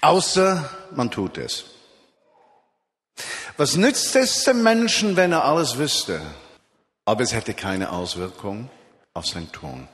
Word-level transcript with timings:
Außer 0.00 0.68
man 0.94 1.10
tut 1.10 1.38
es. 1.38 1.64
Was 3.56 3.76
nützt 3.76 4.14
es 4.14 4.44
dem 4.44 4.62
Menschen, 4.62 5.16
wenn 5.16 5.32
er 5.32 5.44
alles 5.44 5.78
wüsste, 5.78 6.20
aber 7.04 7.22
es 7.22 7.32
hätte 7.32 7.54
keine 7.54 7.90
Auswirkung 7.90 8.70
auf 9.14 9.26
sein 9.26 9.50
Tun? 9.50 9.88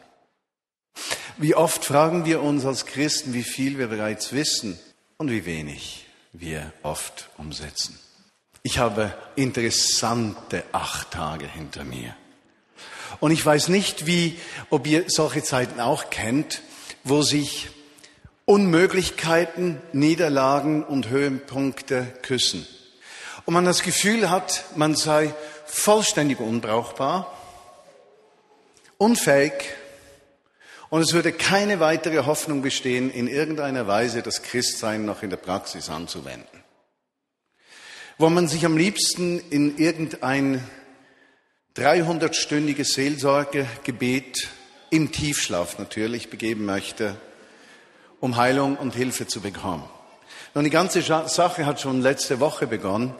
Wie 1.36 1.54
oft 1.54 1.84
fragen 1.84 2.24
wir 2.26 2.42
uns 2.42 2.64
als 2.64 2.86
Christen, 2.86 3.32
wie 3.32 3.42
viel 3.42 3.78
wir 3.78 3.88
bereits 3.88 4.32
wissen 4.32 4.78
und 5.16 5.30
wie 5.30 5.46
wenig 5.46 6.04
wir 6.34 6.72
oft 6.82 7.30
umsetzen. 7.38 7.98
Ich 8.62 8.78
habe 8.78 9.14
interessante 9.36 10.64
acht 10.72 11.12
Tage 11.12 11.46
hinter 11.46 11.84
mir. 11.84 12.14
Und 13.20 13.30
ich 13.30 13.44
weiß 13.44 13.68
nicht, 13.68 14.06
wie, 14.06 14.38
ob 14.70 14.86
ihr 14.86 15.04
solche 15.06 15.42
Zeiten 15.42 15.80
auch 15.80 16.10
kennt, 16.10 16.60
wo 17.04 17.22
sich 17.22 17.68
Unmöglichkeiten, 18.46 19.80
Niederlagen 19.92 20.84
und 20.84 21.08
Höhenpunkte 21.08 22.06
küssen. 22.22 22.66
Und 23.46 23.54
man 23.54 23.64
das 23.64 23.82
Gefühl 23.82 24.30
hat, 24.30 24.64
man 24.76 24.94
sei 24.94 25.34
vollständig 25.66 26.40
unbrauchbar, 26.40 27.36
unfähig, 28.98 29.52
und 30.90 31.00
es 31.00 31.12
würde 31.12 31.32
keine 31.32 31.80
weitere 31.80 32.24
Hoffnung 32.24 32.62
bestehen, 32.62 33.10
in 33.10 33.26
irgendeiner 33.26 33.86
Weise 33.88 34.22
das 34.22 34.42
Christsein 34.42 35.04
noch 35.04 35.22
in 35.22 35.30
der 35.30 35.38
Praxis 35.38 35.88
anzuwenden. 35.88 36.62
Wo 38.16 38.28
man 38.28 38.46
sich 38.46 38.64
am 38.64 38.76
liebsten 38.76 39.40
in 39.50 39.76
irgendein 39.76 40.62
300-stündiges 41.76 42.94
Seelsorgegebet 42.94 44.48
im 44.90 45.10
Tiefschlaf 45.10 45.78
natürlich 45.78 46.30
begeben 46.30 46.64
möchte, 46.64 47.16
um 48.24 48.36
Heilung 48.38 48.76
und 48.78 48.94
Hilfe 48.94 49.26
zu 49.26 49.42
bekommen. 49.42 49.84
Nun, 50.54 50.64
die 50.64 50.70
ganze 50.70 51.02
Sache 51.02 51.66
hat 51.66 51.78
schon 51.78 52.00
letzte 52.00 52.40
Woche 52.40 52.66
begonnen. 52.66 53.14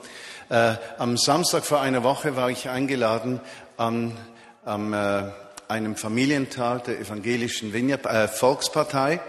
Äh, 0.49 0.77
am 0.97 1.19
Samstag 1.19 1.67
vor 1.67 1.83
einer 1.83 2.03
Woche 2.03 2.37
war 2.37 2.49
ich 2.49 2.71
eingeladen 2.71 3.43
an, 3.77 4.17
am 4.65 4.95
äh, 4.95 5.25
einem 5.69 5.97
Familientag 5.97 6.85
der 6.85 6.99
evangelischen 7.01 7.75
Vineyard, 7.75 8.07
äh, 8.07 8.29
Volkspartei. 8.29 9.21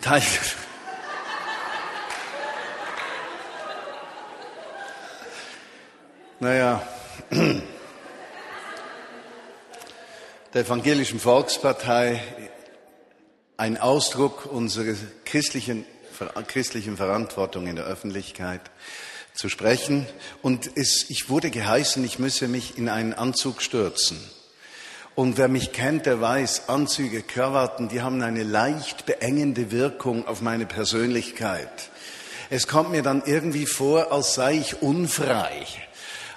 Teil 0.00 0.22
naja, 6.38 6.80
der 10.54 10.62
evangelischen 10.62 11.18
Volkspartei 11.18 12.22
ein 13.60 13.76
Ausdruck 13.76 14.46
unserer 14.46 14.94
christlichen, 15.26 15.84
christlichen 16.46 16.96
Verantwortung 16.96 17.66
in 17.66 17.76
der 17.76 17.84
Öffentlichkeit 17.84 18.62
zu 19.34 19.50
sprechen. 19.50 20.06
Und 20.40 20.78
es, 20.78 21.10
ich 21.10 21.28
wurde 21.28 21.50
geheißen, 21.50 22.02
ich 22.02 22.18
müsse 22.18 22.48
mich 22.48 22.78
in 22.78 22.88
einen 22.88 23.12
Anzug 23.12 23.60
stürzen. 23.60 24.18
Und 25.14 25.36
wer 25.36 25.48
mich 25.48 25.72
kennt, 25.72 26.06
der 26.06 26.22
weiß, 26.22 26.70
Anzüge, 26.70 27.20
Krawatten, 27.20 27.90
die 27.90 28.00
haben 28.00 28.22
eine 28.22 28.44
leicht 28.44 29.04
beengende 29.04 29.70
Wirkung 29.70 30.26
auf 30.26 30.40
meine 30.40 30.64
Persönlichkeit. 30.64 31.90
Es 32.48 32.66
kommt 32.66 32.90
mir 32.90 33.02
dann 33.02 33.22
irgendwie 33.26 33.66
vor, 33.66 34.10
als 34.10 34.34
sei 34.36 34.54
ich 34.54 34.80
unfrei. 34.80 35.66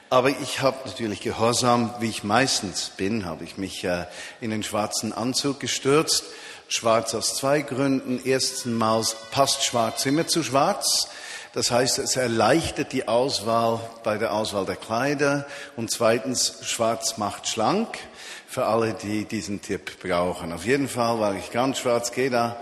Aber 0.10 0.30
ich 0.30 0.62
habe 0.62 0.78
natürlich 0.86 1.22
gehorsam, 1.22 1.92
wie 2.00 2.10
ich 2.10 2.26
meistens 2.26 2.92
bin, 2.98 3.26
habe 3.26 3.46
ich 3.46 3.58
mich 3.58 3.84
äh, 3.86 4.06
in 4.42 4.52
den 4.52 4.62
schwarzen 4.62 5.14
Anzug 5.14 5.62
gestürzt. 5.62 6.26
Schwarz 6.68 7.14
aus 7.14 7.36
zwei 7.36 7.62
Gründen. 7.62 8.20
Erstens 8.24 9.16
passt 9.32 9.64
schwarz 9.64 10.06
immer 10.06 10.28
zu 10.28 10.44
schwarz. 10.44 11.08
Das 11.54 11.70
heißt, 11.70 12.00
es 12.00 12.16
erleichtert 12.16 12.94
die 12.94 13.08
Auswahl 13.08 13.80
bei 14.04 14.18
der 14.18 14.34
Auswahl 14.34 14.66
der 14.66 14.76
Kleider. 14.76 15.46
Und 15.76 15.92
zweitens, 15.92 16.56
schwarz 16.64 17.18
macht 17.18 17.48
schlank 17.48 18.00
für 18.48 18.66
alle, 18.66 18.94
die 18.94 19.26
diesen 19.26 19.62
Tipp 19.62 20.00
brauchen. 20.02 20.52
Auf 20.52 20.66
jeden 20.66 20.90
Fall 20.90 21.20
war 21.20 21.36
ich 21.36 21.52
ganz 21.52 21.78
schwarz, 21.80 22.12
gehe 22.12 22.32
da 22.32 22.58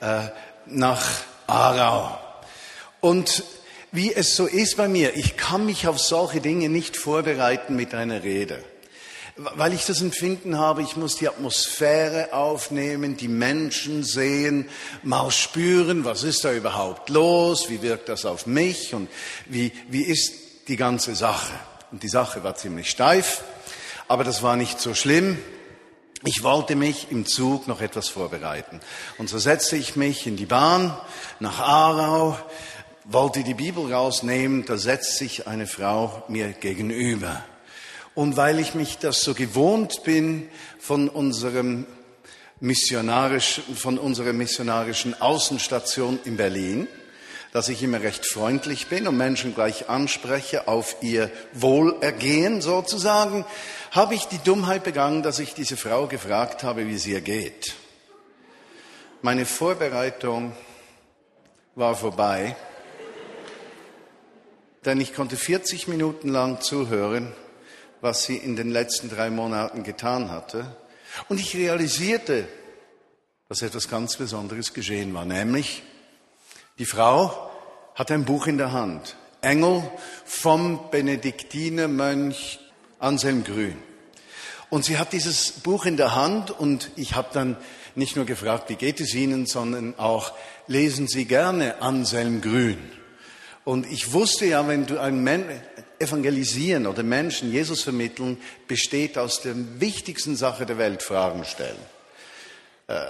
äh, 0.00 0.28
nach 0.66 1.02
Aarau. 1.46 2.18
Und 3.00 3.44
wie 3.92 4.12
es 4.12 4.36
so 4.36 4.46
ist 4.46 4.76
bei 4.76 4.88
mir, 4.88 5.16
ich 5.16 5.36
kann 5.36 5.64
mich 5.64 5.86
auf 5.86 5.98
solche 5.98 6.40
Dinge 6.40 6.68
nicht 6.68 6.96
vorbereiten 6.96 7.76
mit 7.76 7.94
einer 7.94 8.24
Rede. 8.24 8.62
Weil 9.36 9.72
ich 9.72 9.84
das 9.84 10.00
Empfinden 10.00 10.58
habe, 10.58 10.82
ich 10.82 10.94
muss 10.96 11.16
die 11.16 11.28
Atmosphäre 11.28 12.32
aufnehmen, 12.32 13.16
die 13.16 13.26
Menschen 13.26 14.04
sehen, 14.04 14.68
mal 15.02 15.32
spüren, 15.32 16.04
was 16.04 16.22
ist 16.22 16.44
da 16.44 16.52
überhaupt 16.52 17.08
los, 17.08 17.68
wie 17.68 17.82
wirkt 17.82 18.08
das 18.08 18.26
auf 18.26 18.46
mich 18.46 18.94
und 18.94 19.08
wie, 19.46 19.72
wie 19.88 20.02
ist 20.02 20.34
die 20.68 20.76
ganze 20.76 21.16
Sache. 21.16 21.52
Und 21.90 22.04
die 22.04 22.08
Sache 22.08 22.44
war 22.44 22.54
ziemlich 22.54 22.90
steif. 22.90 23.42
Aber 24.06 24.22
das 24.22 24.42
war 24.42 24.56
nicht 24.56 24.80
so 24.80 24.94
schlimm. 24.94 25.38
Ich 26.24 26.42
wollte 26.42 26.76
mich 26.76 27.08
im 27.10 27.26
Zug 27.26 27.66
noch 27.66 27.80
etwas 27.80 28.08
vorbereiten. 28.08 28.80
Und 29.18 29.28
so 29.28 29.38
setzte 29.38 29.76
ich 29.76 29.96
mich 29.96 30.26
in 30.26 30.36
die 30.36 30.46
Bahn 30.46 30.96
nach 31.40 31.58
Aarau, 31.58 32.38
wollte 33.04 33.42
die 33.42 33.54
Bibel 33.54 33.92
rausnehmen, 33.92 34.64
da 34.64 34.78
setzt 34.78 35.18
sich 35.18 35.46
eine 35.46 35.66
Frau 35.66 36.22
mir 36.28 36.52
gegenüber. 36.52 37.44
Und 38.14 38.36
weil 38.36 38.60
ich 38.60 38.74
mich 38.74 38.98
das 38.98 39.22
so 39.22 39.34
gewohnt 39.34 40.04
bin 40.04 40.48
von 40.78 41.08
unserem 41.08 41.86
missionarischen, 42.60 43.76
von 43.76 43.98
unserer 43.98 44.32
missionarischen 44.32 45.20
Außenstation 45.20 46.20
in 46.24 46.36
Berlin, 46.36 46.86
dass 47.52 47.68
ich 47.68 47.82
immer 47.82 48.00
recht 48.00 48.26
freundlich 48.26 48.88
bin 48.88 49.06
und 49.06 49.16
Menschen 49.16 49.54
gleich 49.54 49.88
anspreche 49.88 50.66
auf 50.66 50.96
ihr 51.02 51.30
Wohlergehen 51.52 52.60
sozusagen, 52.60 53.44
habe 53.90 54.14
ich 54.14 54.26
die 54.26 54.38
Dummheit 54.38 54.82
begangen, 54.82 55.22
dass 55.22 55.38
ich 55.38 55.54
diese 55.54 55.76
Frau 55.76 56.06
gefragt 56.06 56.64
habe, 56.64 56.86
wie 56.86 56.94
es 56.94 57.06
ihr 57.06 57.20
geht. 57.20 57.74
Meine 59.22 59.46
Vorbereitung 59.46 60.52
war 61.76 61.94
vorbei, 61.94 62.56
denn 64.84 65.00
ich 65.00 65.14
konnte 65.14 65.36
40 65.36 65.88
Minuten 65.88 66.28
lang 66.28 66.60
zuhören, 66.60 67.32
was 68.04 68.24
sie 68.24 68.36
in 68.36 68.54
den 68.54 68.70
letzten 68.70 69.08
drei 69.08 69.30
Monaten 69.30 69.82
getan 69.82 70.30
hatte. 70.30 70.76
Und 71.30 71.40
ich 71.40 71.56
realisierte, 71.56 72.46
dass 73.48 73.62
etwas 73.62 73.88
ganz 73.88 74.16
Besonderes 74.16 74.74
geschehen 74.74 75.14
war, 75.14 75.24
nämlich 75.24 75.82
die 76.78 76.84
Frau 76.84 77.50
hat 77.94 78.10
ein 78.10 78.26
Buch 78.26 78.46
in 78.46 78.58
der 78.58 78.72
Hand. 78.72 79.16
Engel 79.40 79.82
vom 80.26 80.90
Benediktinermönch 80.90 82.60
Anselm 82.98 83.42
Grün. 83.42 83.78
Und 84.68 84.84
sie 84.84 84.98
hat 84.98 85.14
dieses 85.14 85.52
Buch 85.52 85.86
in 85.86 85.96
der 85.96 86.14
Hand 86.14 86.50
und 86.50 86.90
ich 86.96 87.14
habe 87.14 87.28
dann 87.32 87.56
nicht 87.94 88.16
nur 88.16 88.26
gefragt, 88.26 88.68
wie 88.68 88.76
geht 88.76 89.00
es 89.00 89.14
Ihnen, 89.14 89.46
sondern 89.46 89.98
auch, 89.98 90.34
lesen 90.66 91.08
Sie 91.08 91.24
gerne 91.24 91.80
Anselm 91.80 92.42
Grün. 92.42 92.78
Und 93.64 93.90
ich 93.90 94.12
wusste 94.12 94.44
ja, 94.44 94.68
wenn 94.68 94.84
du 94.84 95.00
einen 95.00 95.24
Men 95.24 95.44
evangelisieren 95.98 96.86
oder 96.86 97.02
Menschen 97.02 97.52
Jesus 97.52 97.82
vermitteln, 97.82 98.38
besteht 98.68 99.18
aus 99.18 99.40
der 99.40 99.54
wichtigsten 99.80 100.36
Sache 100.36 100.66
der 100.66 100.78
Welt 100.78 101.02
Fragen 101.02 101.44
stellen. 101.44 101.78
Äh, 102.86 103.04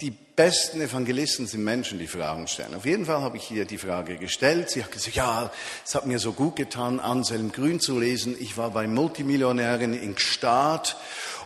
die 0.00 0.10
besten 0.10 0.80
Evangelisten 0.80 1.46
sind 1.46 1.62
Menschen, 1.62 1.98
die 1.98 2.06
Fragen 2.06 2.48
stellen. 2.48 2.74
Auf 2.74 2.86
jeden 2.86 3.04
Fall 3.04 3.20
habe 3.20 3.36
ich 3.36 3.50
ihr 3.50 3.66
die 3.66 3.76
Frage 3.76 4.16
gestellt. 4.16 4.70
Sie 4.70 4.82
hat 4.82 4.90
gesagt, 4.90 5.14
ja, 5.14 5.52
es 5.84 5.94
hat 5.94 6.06
mir 6.06 6.18
so 6.18 6.32
gut 6.32 6.56
getan, 6.56 7.00
Anselm 7.00 7.52
Grün 7.52 7.80
zu 7.80 7.98
lesen. 7.98 8.34
Ich 8.40 8.56
war 8.56 8.70
bei 8.70 8.86
Multimillionären 8.86 9.92
in 9.92 10.14
Gstaad 10.14 10.96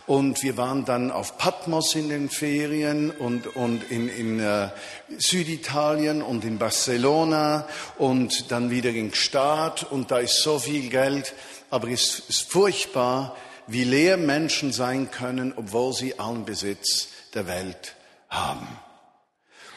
und 0.07 0.43
wir 0.43 0.57
waren 0.57 0.85
dann 0.85 1.11
auf 1.11 1.37
Patmos 1.37 1.95
in 1.95 2.09
den 2.09 2.29
Ferien 2.29 3.11
und, 3.11 3.55
und 3.55 3.89
in, 3.89 4.07
in 4.07 4.39
äh, 4.39 4.69
Süditalien 5.17 6.21
und 6.21 6.43
in 6.43 6.57
Barcelona 6.57 7.67
und 7.97 8.51
dann 8.51 8.69
wieder 8.69 8.91
in 8.91 9.11
Gstaad 9.11 9.83
und 9.91 10.11
da 10.11 10.19
ist 10.19 10.41
so 10.41 10.59
viel 10.59 10.89
Geld, 10.89 11.33
aber 11.69 11.89
es 11.89 12.19
ist 12.27 12.51
furchtbar, 12.51 13.35
wie 13.67 13.83
leer 13.83 14.17
Menschen 14.17 14.71
sein 14.71 15.09
können, 15.09 15.53
obwohl 15.55 15.93
sie 15.93 16.19
allen 16.19 16.45
Besitz 16.45 17.07
der 17.33 17.47
Welt 17.47 17.95
haben. 18.29 18.67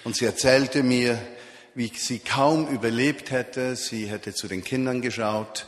Und 0.05 0.17
sie 0.17 0.26
erzählte 0.26 0.82
mir, 0.82 1.19
wie 1.75 1.93
sie 1.94 2.19
kaum 2.19 2.67
überlebt 2.69 3.31
hätte. 3.31 3.76
Sie 3.76 4.06
hätte 4.06 4.35
zu 4.35 4.49
den 4.49 4.64
Kindern 4.64 5.00
geschaut. 5.00 5.67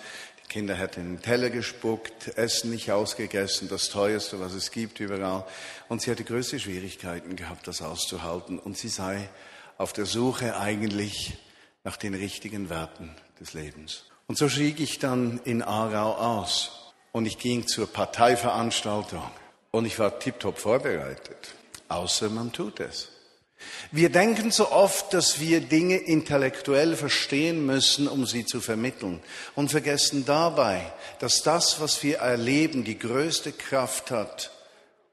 Kinder 0.50 0.74
hätten 0.74 1.00
in 1.00 1.16
den 1.16 1.22
Teller 1.22 1.48
gespuckt, 1.48 2.36
Essen 2.36 2.70
nicht 2.70 2.92
ausgegessen, 2.92 3.68
das 3.70 3.88
teuerste, 3.88 4.38
was 4.38 4.52
es 4.52 4.70
gibt 4.70 5.00
überall. 5.00 5.46
Und 5.88 6.02
sie 6.02 6.10
hätte 6.10 6.24
größte 6.24 6.60
Schwierigkeiten 6.60 7.36
gehabt, 7.36 7.66
das 7.66 7.80
auszuhalten. 7.80 8.58
Und 8.58 8.76
sie 8.76 8.90
sei 8.90 9.30
auf 9.78 9.94
der 9.94 10.04
Suche 10.04 10.58
eigentlich 10.58 11.38
nach 11.84 11.96
den 11.96 12.12
richtigen 12.12 12.68
Werten 12.68 13.16
des 13.40 13.54
Lebens. 13.54 14.04
Und 14.26 14.36
so 14.36 14.50
stieg 14.50 14.78
ich 14.80 14.98
dann 14.98 15.40
in 15.44 15.62
Aarau 15.62 16.16
aus 16.16 16.92
und 17.12 17.24
ich 17.24 17.38
ging 17.38 17.66
zur 17.66 17.90
Parteiveranstaltung 17.90 19.30
und 19.70 19.86
ich 19.86 19.98
war 19.98 20.18
tiptop 20.18 20.58
vorbereitet 20.58 21.54
außer 21.90 22.30
man 22.30 22.52
tut 22.52 22.80
es. 22.80 23.08
Wir 23.92 24.10
denken 24.10 24.50
so 24.50 24.70
oft, 24.70 25.12
dass 25.12 25.40
wir 25.40 25.60
Dinge 25.60 25.96
intellektuell 25.96 26.96
verstehen 26.96 27.66
müssen, 27.66 28.08
um 28.08 28.26
sie 28.26 28.46
zu 28.46 28.60
vermitteln 28.60 29.20
und 29.54 29.70
vergessen 29.70 30.24
dabei, 30.24 30.92
dass 31.18 31.42
das, 31.42 31.80
was 31.80 32.02
wir 32.02 32.18
erleben, 32.18 32.84
die 32.84 32.98
größte 32.98 33.52
Kraft 33.52 34.10
hat, 34.10 34.50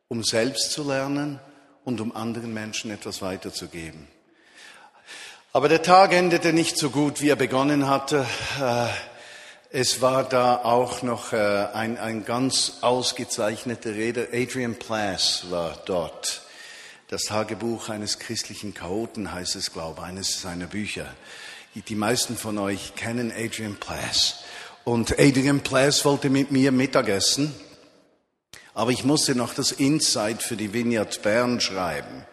um 0.08 0.24
selbst 0.24 0.72
zu 0.72 0.88
lernen 0.88 1.40
und 1.86 2.02
um 2.02 2.16
anderen 2.16 2.54
Menschen 2.54 2.92
etwas 2.92 3.22
weiterzugeben. 3.22 4.08
Aber 5.54 5.70
der 5.70 5.82
Tag 5.82 6.14
endete 6.14 6.54
nicht 6.54 6.78
so 6.78 6.92
gut, 6.92 7.22
wie 7.22 7.30
er 7.30 7.36
begonnen 7.36 7.88
hatte. 7.88 8.28
Äh, 8.62 8.88
es 9.72 10.02
war 10.02 10.24
da 10.24 10.58
auch 10.58 11.02
noch 11.02 11.34
äh, 11.34 11.38
ein, 11.74 11.98
ein 11.98 12.26
ganz 12.26 12.80
ausgezeichneter 12.82 13.96
Redner, 13.96 14.28
Adrian 14.34 14.76
Plass 14.76 15.46
war 15.50 15.78
dort. 15.86 16.44
Das 17.10 17.24
Tagebuch 17.24 17.88
eines 17.88 18.20
christlichen 18.20 18.74
Chaoten 18.74 19.32
heißt 19.32 19.56
es, 19.56 19.72
glaube 19.72 20.02
ich, 20.02 20.08
eines 20.08 20.42
seiner 20.42 20.68
Bücher. 20.68 21.06
Die 21.74 21.96
meisten 21.96 22.36
von 22.36 22.58
euch 22.58 22.96
kennen 22.96 23.32
Adrian 23.32 23.78
Plass. 23.78 24.44
Und 24.84 25.18
Adrian 25.18 25.62
Plass 25.62 26.04
wollte 26.04 26.30
mit 26.30 26.52
mir 26.52 26.74
Mittagessen, 26.74 27.56
aber 28.74 28.92
ich 28.92 29.06
musste 29.06 29.36
noch 29.36 29.54
das 29.54 29.72
Insight 29.72 30.44
für 30.44 30.58
die 30.58 30.74
Vineyard 30.74 31.22
Bern 31.22 31.62
schreiben. 31.62 32.26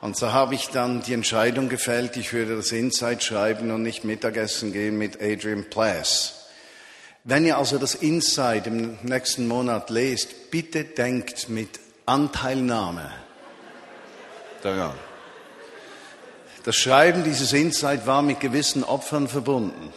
Und 0.00 0.16
so 0.16 0.32
habe 0.32 0.54
ich 0.54 0.68
dann 0.68 1.02
die 1.02 1.14
Entscheidung 1.14 1.68
gefällt, 1.68 2.16
ich 2.16 2.32
würde 2.32 2.54
das 2.54 2.70
Insight 2.70 3.24
schreiben 3.24 3.72
und 3.72 3.82
nicht 3.82 4.04
Mittagessen 4.04 4.72
gehen 4.72 4.96
mit 4.96 5.20
Adrian 5.20 5.68
Plass. 5.68 6.50
Wenn 7.24 7.44
ihr 7.44 7.58
also 7.58 7.78
das 7.78 7.96
Insight 7.96 8.68
im 8.68 8.96
nächsten 9.02 9.48
Monat 9.48 9.90
lest, 9.90 10.52
bitte 10.52 10.84
denkt 10.84 11.48
mit 11.48 11.80
Anteilnahme 12.04 13.25
daran. 14.62 14.94
Das 16.64 16.76
Schreiben 16.76 17.22
dieses 17.22 17.52
Insight 17.52 18.06
war 18.06 18.22
mit 18.22 18.40
gewissen 18.40 18.82
Opfern 18.82 19.28
verbunden. 19.28 19.92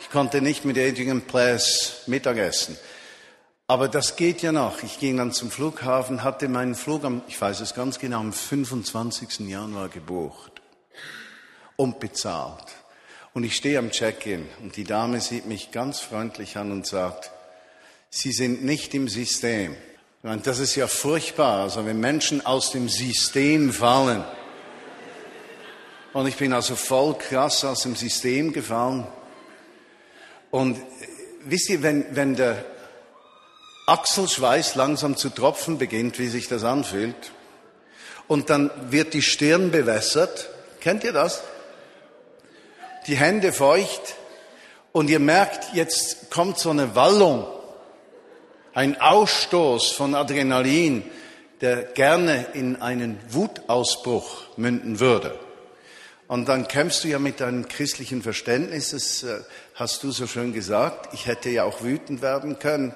Ich 0.00 0.10
konnte 0.10 0.42
nicht 0.42 0.64
mit 0.64 0.76
Adrian 0.76 1.22
Plass 1.22 2.02
Mittagessen. 2.06 2.76
Aber 3.66 3.88
das 3.88 4.16
geht 4.16 4.42
ja 4.42 4.52
noch. 4.52 4.82
Ich 4.82 4.98
ging 4.98 5.16
dann 5.16 5.32
zum 5.32 5.50
Flughafen, 5.50 6.24
hatte 6.24 6.48
meinen 6.48 6.74
Flug 6.74 7.04
am, 7.04 7.22
ich 7.28 7.40
weiß 7.40 7.60
es 7.60 7.74
ganz 7.74 7.98
genau, 7.98 8.20
am 8.20 8.32
25. 8.32 9.48
Januar 9.48 9.88
gebucht 9.88 10.60
und 11.76 12.00
bezahlt. 12.00 12.66
Und 13.32 13.44
ich 13.44 13.56
stehe 13.56 13.78
am 13.78 13.90
Check-in 13.90 14.46
und 14.60 14.76
die 14.76 14.84
Dame 14.84 15.20
sieht 15.20 15.46
mich 15.46 15.70
ganz 15.70 16.00
freundlich 16.00 16.58
an 16.58 16.70
und 16.70 16.86
sagt, 16.86 17.30
Sie 18.10 18.32
sind 18.32 18.62
nicht 18.62 18.92
im 18.92 19.08
System. 19.08 19.74
Meine, 20.22 20.40
das 20.42 20.60
ist 20.60 20.76
ja 20.76 20.86
furchtbar, 20.86 21.62
also 21.62 21.84
wenn 21.84 21.98
Menschen 21.98 22.46
aus 22.46 22.70
dem 22.70 22.88
System 22.88 23.72
fallen. 23.72 24.24
Und 26.12 26.28
ich 26.28 26.36
bin 26.36 26.52
also 26.52 26.76
voll 26.76 27.14
krass 27.18 27.64
aus 27.64 27.82
dem 27.82 27.96
System 27.96 28.52
gefallen. 28.52 29.06
Und 30.52 30.78
wisst 31.44 31.70
ihr, 31.70 31.82
wenn, 31.82 32.14
wenn 32.14 32.36
der 32.36 32.64
Achselschweiß 33.86 34.76
langsam 34.76 35.16
zu 35.16 35.28
tropfen 35.28 35.78
beginnt, 35.78 36.18
wie 36.20 36.28
sich 36.28 36.46
das 36.46 36.62
anfühlt. 36.62 37.32
Und 38.28 38.48
dann 38.48 38.70
wird 38.92 39.14
die 39.14 39.22
Stirn 39.22 39.72
bewässert. 39.72 40.50
Kennt 40.80 41.02
ihr 41.02 41.12
das? 41.12 41.42
Die 43.08 43.16
Hände 43.16 43.52
feucht. 43.52 44.14
Und 44.92 45.10
ihr 45.10 45.18
merkt, 45.18 45.74
jetzt 45.74 46.30
kommt 46.30 46.58
so 46.58 46.70
eine 46.70 46.94
Wallung, 46.94 47.44
ein 48.74 49.00
Ausstoß 49.00 49.92
von 49.92 50.14
Adrenalin, 50.14 51.02
der 51.60 51.82
gerne 51.82 52.46
in 52.54 52.80
einen 52.82 53.18
Wutausbruch 53.28 54.56
münden 54.56 55.00
würde. 55.00 55.38
Und 56.26 56.48
dann 56.48 56.66
kämpfst 56.66 57.04
du 57.04 57.08
ja 57.08 57.18
mit 57.18 57.40
deinem 57.40 57.68
christlichen 57.68 58.22
Verständnis, 58.22 58.90
das 58.90 59.22
äh, 59.22 59.40
hast 59.74 60.02
du 60.02 60.10
so 60.10 60.26
schön 60.26 60.52
gesagt. 60.52 61.12
Ich 61.12 61.26
hätte 61.26 61.50
ja 61.50 61.64
auch 61.64 61.82
wütend 61.82 62.22
werden 62.22 62.58
können. 62.58 62.94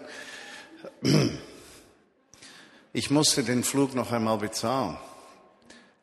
Ich 2.92 3.10
musste 3.10 3.42
den 3.42 3.62
Flug 3.62 3.94
noch 3.94 4.10
einmal 4.10 4.38
bezahlen. 4.38 4.96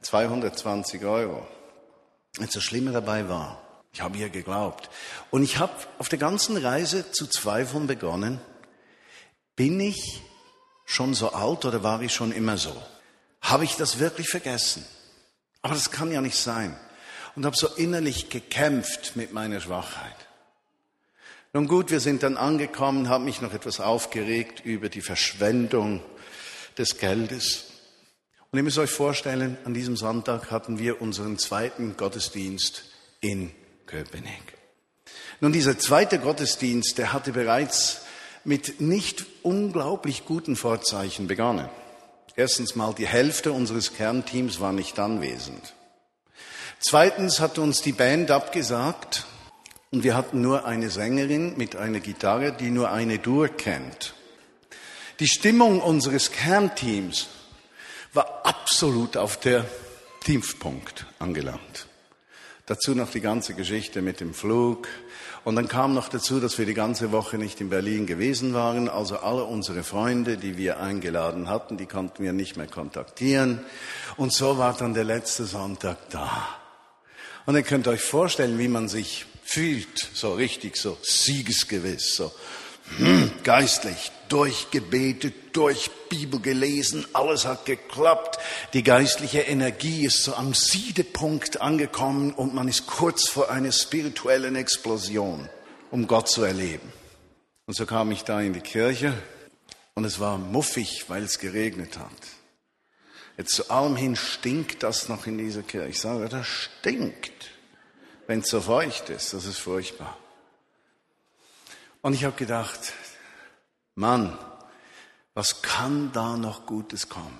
220 0.03 1.03
Euro. 1.05 1.47
Und 2.37 2.55
das 2.55 2.61
Schlimme 2.63 2.91
dabei 2.91 3.27
war, 3.27 3.61
ich 3.93 4.01
habe 4.01 4.17
ihr 4.17 4.29
geglaubt. 4.29 4.89
Und 5.31 5.41
ich 5.41 5.57
habe 5.57 5.73
auf 5.97 6.09
der 6.09 6.19
ganzen 6.19 6.55
Reise 6.57 7.11
zu 7.11 7.25
zweifeln 7.25 7.87
begonnen, 7.87 8.39
bin 9.55 9.79
ich 9.79 10.21
schon 10.85 11.13
so 11.13 11.31
alt 11.31 11.65
oder 11.65 11.83
war 11.83 12.01
ich 12.01 12.13
schon 12.13 12.31
immer 12.31 12.57
so? 12.57 12.75
Habe 13.41 13.63
ich 13.63 13.75
das 13.75 13.99
wirklich 13.99 14.29
vergessen? 14.29 14.85
Aber 15.61 15.73
das 15.73 15.91
kann 15.91 16.11
ja 16.11 16.21
nicht 16.21 16.37
sein. 16.37 16.77
Und 17.35 17.45
habe 17.45 17.55
so 17.55 17.67
innerlich 17.67 18.29
gekämpft 18.29 19.15
mit 19.15 19.33
meiner 19.33 19.59
Schwachheit. 19.59 20.15
Nun 21.51 21.67
gut, 21.67 21.91
wir 21.91 21.99
sind 21.99 22.23
dann 22.23 22.37
angekommen, 22.37 23.09
haben 23.09 23.25
mich 23.25 23.41
noch 23.41 23.53
etwas 23.53 23.79
aufgeregt 23.79 24.61
über 24.65 24.89
die 24.89 25.01
Verschwendung 25.01 26.01
des 26.77 26.97
Geldes. 26.97 27.65
Und 28.51 28.57
ihr 28.57 28.63
müsst 28.63 28.77
euch 28.77 28.91
vorstellen, 28.91 29.57
an 29.63 29.73
diesem 29.73 29.97
Sonntag 29.97 30.51
hatten 30.51 30.77
wir 30.77 31.01
unseren 31.01 31.37
zweiten 31.39 31.97
Gottesdienst 31.97 32.83
in 33.19 33.51
Köpenick. 33.87 34.57
Nun, 35.41 35.51
dieser 35.51 35.77
zweite 35.77 36.19
Gottesdienst, 36.19 36.97
der 36.97 37.13
hatte 37.13 37.31
bereits 37.31 38.02
mit 38.43 38.81
nicht 38.81 39.25
unglaublich 39.41 40.25
guten 40.25 40.55
Vorzeichen 40.55 41.27
begonnen. 41.27 41.69
Erstens 42.35 42.75
mal, 42.75 42.93
die 42.93 43.07
Hälfte 43.07 43.51
unseres 43.51 43.93
Kernteams 43.93 44.59
war 44.59 44.73
nicht 44.73 44.99
anwesend. 44.99 45.73
Zweitens 46.79 47.39
hat 47.39 47.59
uns 47.59 47.81
die 47.81 47.91
Band 47.91 48.31
abgesagt 48.31 49.25
und 49.91 50.03
wir 50.03 50.15
hatten 50.15 50.41
nur 50.41 50.65
eine 50.65 50.89
Sängerin 50.89 51.55
mit 51.55 51.75
einer 51.75 51.99
Gitarre, 51.99 52.51
die 52.51 52.71
nur 52.71 52.91
eine 52.91 53.19
Dur 53.19 53.47
kennt. 53.47 54.15
Die 55.19 55.27
Stimmung 55.27 55.79
unseres 55.79 56.31
Kernteams 56.31 57.27
war 58.13 58.41
absolut 58.43 59.15
auf 59.15 59.39
der 59.39 59.65
Tiefpunkt 60.23 61.05
angelangt. 61.19 61.87
Dazu 62.65 62.95
noch 62.95 63.11
die 63.11 63.21
ganze 63.21 63.53
Geschichte 63.53 64.01
mit 64.01 64.19
dem 64.19 64.33
Flug. 64.33 64.87
Und 65.43 65.57
dann 65.57 65.67
kam 65.67 65.93
noch 65.93 66.07
dazu, 66.07 66.39
dass 66.39 66.57
wir 66.57 66.65
die 66.65 66.73
ganze 66.73 67.11
Woche 67.11 67.37
nicht 67.37 67.59
in 67.59 67.69
Berlin 67.69 68.05
gewesen 68.05 68.53
waren. 68.53 68.87
Also 68.87 69.17
alle 69.17 69.43
unsere 69.43 69.83
Freunde, 69.83 70.37
die 70.37 70.57
wir 70.57 70.79
eingeladen 70.79 71.49
hatten, 71.49 71.75
die 71.75 71.85
konnten 71.85 72.23
wir 72.23 72.31
nicht 72.31 72.55
mehr 72.55 72.67
kontaktieren. 72.67 73.59
Und 74.15 74.31
so 74.31 74.57
war 74.57 74.73
dann 74.73 74.93
der 74.93 75.03
letzte 75.03 75.45
Sonntag 75.45 75.97
da. 76.11 76.47
Und 77.45 77.55
ihr 77.55 77.63
könnt 77.63 77.89
euch 77.89 78.01
vorstellen, 78.01 78.57
wie 78.57 78.69
man 78.69 78.87
sich 78.87 79.25
fühlt, 79.43 80.09
so 80.13 80.33
richtig, 80.33 80.77
so 80.77 80.97
siegesgewiss, 81.01 82.15
so 82.15 82.31
hm, 82.97 83.31
geistlich, 83.43 84.11
durchgebetet, 84.33 85.33
durch 85.55 85.91
Bibel 86.09 86.39
gelesen, 86.39 87.05
alles 87.13 87.45
hat 87.45 87.65
geklappt, 87.65 88.39
die 88.73 88.83
geistliche 88.83 89.41
Energie 89.41 90.05
ist 90.05 90.23
so 90.23 90.33
am 90.33 90.53
Siedepunkt 90.53 91.61
angekommen 91.61 92.33
und 92.33 92.53
man 92.53 92.67
ist 92.67 92.87
kurz 92.87 93.29
vor 93.29 93.49
einer 93.49 93.71
spirituellen 93.71 94.55
Explosion, 94.55 95.47
um 95.91 96.07
Gott 96.07 96.27
zu 96.27 96.43
erleben. 96.43 96.91
Und 97.65 97.75
so 97.75 97.85
kam 97.85 98.11
ich 98.11 98.23
da 98.23 98.41
in 98.41 98.53
die 98.53 98.61
Kirche 98.61 99.13
und 99.93 100.05
es 100.05 100.19
war 100.19 100.37
muffig, 100.37 101.05
weil 101.07 101.23
es 101.23 101.39
geregnet 101.39 101.97
hat. 101.97 102.09
Jetzt 103.37 103.55
zu 103.55 103.69
allem 103.69 103.95
hin 103.95 104.15
stinkt 104.15 104.83
das 104.83 105.09
noch 105.09 105.27
in 105.27 105.37
dieser 105.37 105.63
Kirche. 105.63 105.89
Ich 105.89 105.99
sage, 105.99 106.27
das 106.29 106.47
stinkt 106.47 107.53
wenn 108.27 108.39
es 108.39 108.49
so 108.49 108.61
feucht 108.61 109.09
ist. 109.09 109.33
Das 109.33 109.45
ist 109.45 109.59
furchtbar. 109.59 110.17
Und 112.01 112.13
ich 112.13 112.25
habe 112.25 112.35
gedacht, 112.35 112.93
Mann, 113.95 114.37
was 115.33 115.61
kann 115.61 116.11
da 116.13 116.37
noch 116.37 116.65
Gutes 116.65 117.09
kommen? 117.09 117.39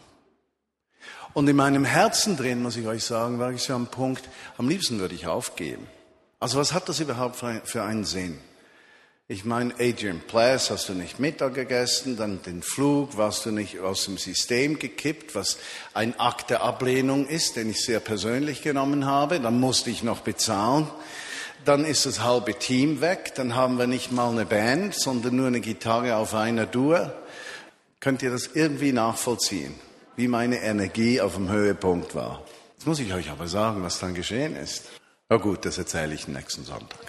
Und 1.34 1.48
in 1.48 1.56
meinem 1.56 1.86
Herzen 1.86 2.38
drin, 2.38 2.62
muss 2.62 2.78
ich 2.78 2.86
euch 2.86 3.04
sagen, 3.04 3.40
war 3.40 3.52
ich 3.52 3.64
so 3.64 3.74
am 3.74 3.88
Punkt, 3.88 4.30
am 4.58 4.70
liebsten 4.70 5.00
würde 5.00 5.16
ich 5.16 5.28
aufgeben. 5.28 5.88
Also 6.40 6.60
was 6.60 6.74
hat 6.74 6.90
das 6.90 7.00
überhaupt 7.00 7.38
für 7.38 7.84
einen 7.84 8.06
Sinn? 8.06 8.40
Ich 9.30 9.46
meine, 9.46 9.74
Adrian 9.80 10.20
Plass 10.20 10.70
hast 10.70 10.90
du 10.90 10.94
nicht 10.94 11.18
Mittag 11.18 11.54
gegessen, 11.56 12.18
dann 12.18 12.42
den 12.44 12.62
Flug 12.62 13.18
warst 13.18 13.46
du 13.46 13.52
nicht 13.52 13.80
aus 13.80 14.06
dem 14.06 14.18
System 14.18 14.78
gekippt, 14.78 15.34
was 15.34 15.58
ein 15.94 16.20
Akt 16.20 16.50
der 16.50 16.62
Ablehnung 16.62 17.26
ist, 17.28 17.56
den 17.56 17.70
ich 17.70 17.84
sehr 17.84 18.02
persönlich 18.02 18.62
genommen 18.62 19.06
habe. 19.06 19.40
Dann 19.40 19.60
musste 19.60 19.90
ich 19.90 20.04
noch 20.04 20.20
bezahlen. 20.20 20.88
Dann 21.66 21.86
ist 21.86 22.06
das 22.06 22.22
halbe 22.22 22.54
Team 22.56 23.00
weg. 23.02 23.34
Dann 23.36 23.56
haben 23.56 23.78
wir 23.78 23.88
nicht 23.88 24.12
mal 24.12 24.30
eine 24.30 24.46
Band, 24.46 24.96
sondern 24.96 25.36
nur 25.36 25.48
eine 25.48 25.62
Gitarre 25.62 26.18
auf 26.18 26.34
einer 26.34 26.66
Dur. 26.66 27.14
Könnt 28.00 28.22
ihr 28.22 28.32
das 28.32 28.48
irgendwie 28.48 28.92
nachvollziehen, 28.92 29.74
wie 30.16 30.28
meine 30.28 30.62
Energie 30.62 31.22
auf 31.22 31.36
dem 31.36 31.50
Höhepunkt 31.50 32.16
war? 32.16 32.44
Jetzt 32.74 32.86
muss 32.86 33.00
ich 33.00 33.14
euch 33.14 33.30
aber 33.30 33.48
sagen, 33.48 33.82
was 33.82 34.00
dann 34.00 34.14
geschehen 34.14 34.56
ist. 34.56 34.90
Na 35.30 35.38
gut, 35.38 35.64
das 35.66 35.78
erzähle 35.78 36.14
ich 36.14 36.28
nächsten 36.28 36.66
Sonntag. 36.66 37.00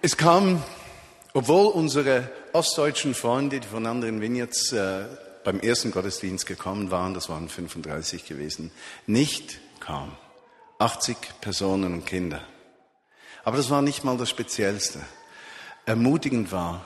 Es 0.00 0.16
kam 0.16 0.62
Obwohl 1.34 1.66
unsere 1.66 2.28
ostdeutschen 2.52 3.14
Freunde, 3.14 3.60
die 3.60 3.68
von 3.68 3.86
anderen 3.86 4.20
Vineyards 4.20 4.72
äh, 4.72 5.04
beim 5.48 5.60
ersten 5.60 5.92
Gottesdienst 5.92 6.44
gekommen 6.44 6.90
waren, 6.90 7.14
das 7.14 7.30
waren 7.30 7.48
35 7.48 8.26
gewesen, 8.26 8.70
nicht 9.06 9.60
kamen. 9.80 10.14
80 10.78 11.16
Personen 11.40 11.94
und 11.94 12.04
Kinder. 12.04 12.42
Aber 13.44 13.56
das 13.56 13.70
war 13.70 13.80
nicht 13.80 14.04
mal 14.04 14.18
das 14.18 14.28
Speziellste. 14.28 15.00
Ermutigend 15.86 16.52
war, 16.52 16.84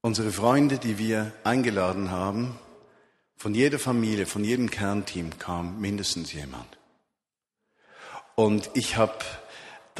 unsere 0.00 0.32
Freunde, 0.32 0.78
die 0.78 0.98
wir 0.98 1.30
eingeladen 1.44 2.10
haben, 2.10 2.58
von 3.36 3.54
jeder 3.54 3.78
Familie, 3.78 4.26
von 4.26 4.42
jedem 4.42 4.68
Kernteam 4.68 5.38
kam 5.38 5.80
mindestens 5.80 6.32
jemand. 6.32 6.76
Und 8.34 8.68
ich 8.74 8.96
habe 8.96 9.14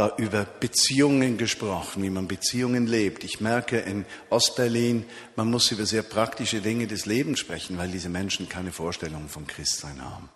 da 0.00 0.16
über 0.16 0.44
Beziehungen 0.44 1.36
gesprochen, 1.36 2.02
wie 2.02 2.08
man 2.08 2.26
Beziehungen 2.26 2.86
lebt. 2.86 3.22
Ich 3.22 3.42
merke 3.42 3.78
in 3.78 4.06
Ostberlin, 4.30 5.04
man 5.36 5.50
muss 5.50 5.70
über 5.72 5.84
sehr 5.84 6.02
praktische 6.02 6.62
Dinge 6.62 6.86
des 6.86 7.04
Lebens 7.04 7.38
sprechen, 7.38 7.76
weil 7.76 7.90
diese 7.90 8.08
Menschen 8.08 8.48
keine 8.48 8.72
Vorstellung 8.72 9.28
vom 9.28 9.46
Christsein 9.46 10.02
haben. 10.02 10.30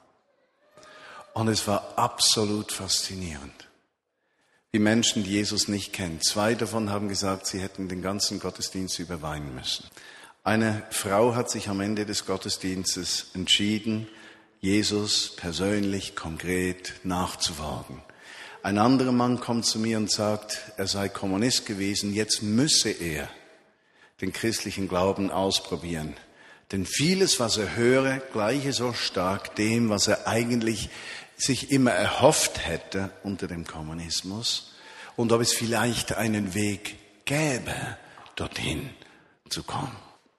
Und 1.33 1.49
es 1.49 1.67
war 1.67 1.95
absolut 1.97 2.73
faszinierend. 2.73 3.71
Die 4.75 4.79
Menschen, 4.79 5.25
die 5.25 5.31
Jesus 5.31 5.67
nicht 5.67 5.95
kennen. 5.95 6.21
Zwei 6.21 6.55
davon 6.55 6.91
haben 6.91 7.09
gesagt, 7.09 7.47
sie 7.47 7.61
hätten 7.61 7.89
den 7.89 8.03
ganzen 8.03 8.41
Gottesdienst 8.41 8.99
überweinen 8.99 9.55
müssen. 9.55 9.87
Eine 10.43 10.83
Frau 10.91 11.35
hat 11.35 11.49
sich 11.49 11.71
am 11.71 11.81
Ende 11.81 12.05
des 12.05 12.27
Gottesdienstes 12.27 13.31
entschieden, 13.33 14.09
Jesus 14.61 15.35
persönlich, 15.37 16.17
konkret 16.17 16.93
nachzuwagen. 17.03 18.03
Ein 18.65 18.79
anderer 18.79 19.13
Mann 19.13 19.41
kommt 19.41 19.67
zu 19.67 19.79
mir 19.79 19.99
und 19.99 20.11
sagt, 20.11 20.59
er 20.79 20.87
sei 20.87 21.11
Kommunist 21.11 21.67
gewesen, 21.67 22.15
jetzt 22.15 22.43
müsse 22.43 22.89
er 22.89 23.29
den 24.23 24.33
christlichen 24.33 24.89
Glauben 24.89 25.31
ausprobieren. 25.31 26.15
Denn 26.73 26.87
vieles, 26.87 27.39
was 27.39 27.59
er 27.59 27.77
höre, 27.77 28.21
gleiche 28.33 28.73
so 28.73 28.95
stark 28.95 29.55
dem, 29.57 29.91
was 29.91 30.09
er 30.09 30.27
eigentlich 30.27 30.89
sich 31.37 31.73
immer 31.73 31.91
erhofft 31.91 32.67
hätte 32.67 33.11
unter 33.23 33.49
dem 33.49 33.67
Kommunismus 33.67 34.73
und 35.15 35.31
ob 35.33 35.43
es 35.43 35.53
vielleicht 35.53 36.15
einen 36.15 36.55
Weg 36.55 36.97
gäbe, 37.27 37.75
dorthin 38.35 38.89
zu 39.51 39.63
kommen. 39.63 39.95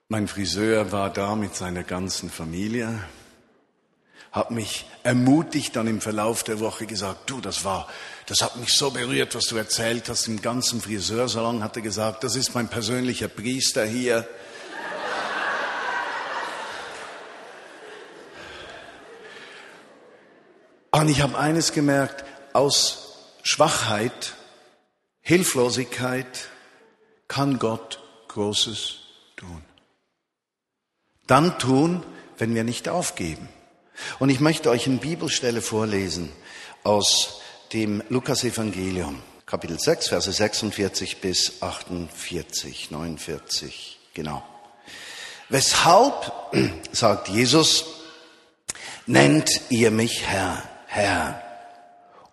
Mein 0.07 0.27
Friseur 0.27 0.91
war 0.91 1.13
da 1.13 1.35
mit 1.35 1.55
seiner 1.55 1.83
ganzen 1.83 2.31
Familie 2.31 3.03
hat 4.35 4.51
mich 4.51 4.85
ermutigt 5.03 5.75
dann 5.77 5.87
im 5.87 6.01
Verlauf 6.01 6.43
der 6.43 6.59
Woche 6.59 6.85
gesagt, 6.85 7.29
du, 7.29 7.39
das 7.39 7.63
war, 7.63 7.87
das 8.25 8.41
hat 8.41 8.57
mich 8.57 8.73
so 8.73 8.91
berührt, 8.91 9.33
was 9.33 9.45
du 9.45 9.55
erzählt 9.55 10.09
hast. 10.09 10.27
Im 10.27 10.41
ganzen 10.41 10.81
Friseursalon 10.81 11.63
hat 11.63 11.77
er 11.77 11.81
gesagt, 11.81 12.25
das 12.25 12.35
ist 12.35 12.53
mein 12.53 12.67
persönlicher 12.67 13.29
Priester 13.29 13.85
hier. 13.85 14.27
Und 20.91 21.07
ich 21.07 21.21
habe 21.21 21.37
eines 21.37 21.71
gemerkt, 21.71 22.25
aus 22.51 23.37
Schwachheit, 23.41 24.33
Hilflosigkeit 25.21 26.49
kann 27.29 27.57
Gott 27.57 28.01
Großes 28.27 28.97
tun. 29.37 29.63
Dann 31.25 31.57
tun, 31.57 32.03
wenn 32.37 32.53
wir 32.53 32.65
nicht 32.65 32.89
aufgeben. 32.89 33.47
Und 34.19 34.29
ich 34.29 34.39
möchte 34.39 34.69
euch 34.69 34.87
eine 34.87 34.97
Bibelstelle 34.97 35.61
vorlesen 35.61 36.31
aus 36.83 37.41
dem 37.73 38.03
Lukas-Evangelium, 38.09 39.21
Kapitel 39.45 39.79
6, 39.79 40.07
Verse 40.07 40.31
46 40.31 41.21
bis 41.21 41.61
48, 41.61 42.91
49, 42.91 43.99
genau. 44.13 44.43
Weshalb, 45.49 46.31
sagt 46.91 47.27
Jesus, 47.29 47.85
nennt 49.05 49.61
ihr 49.69 49.91
mich 49.91 50.25
Herr, 50.25 50.63
Herr, 50.87 51.41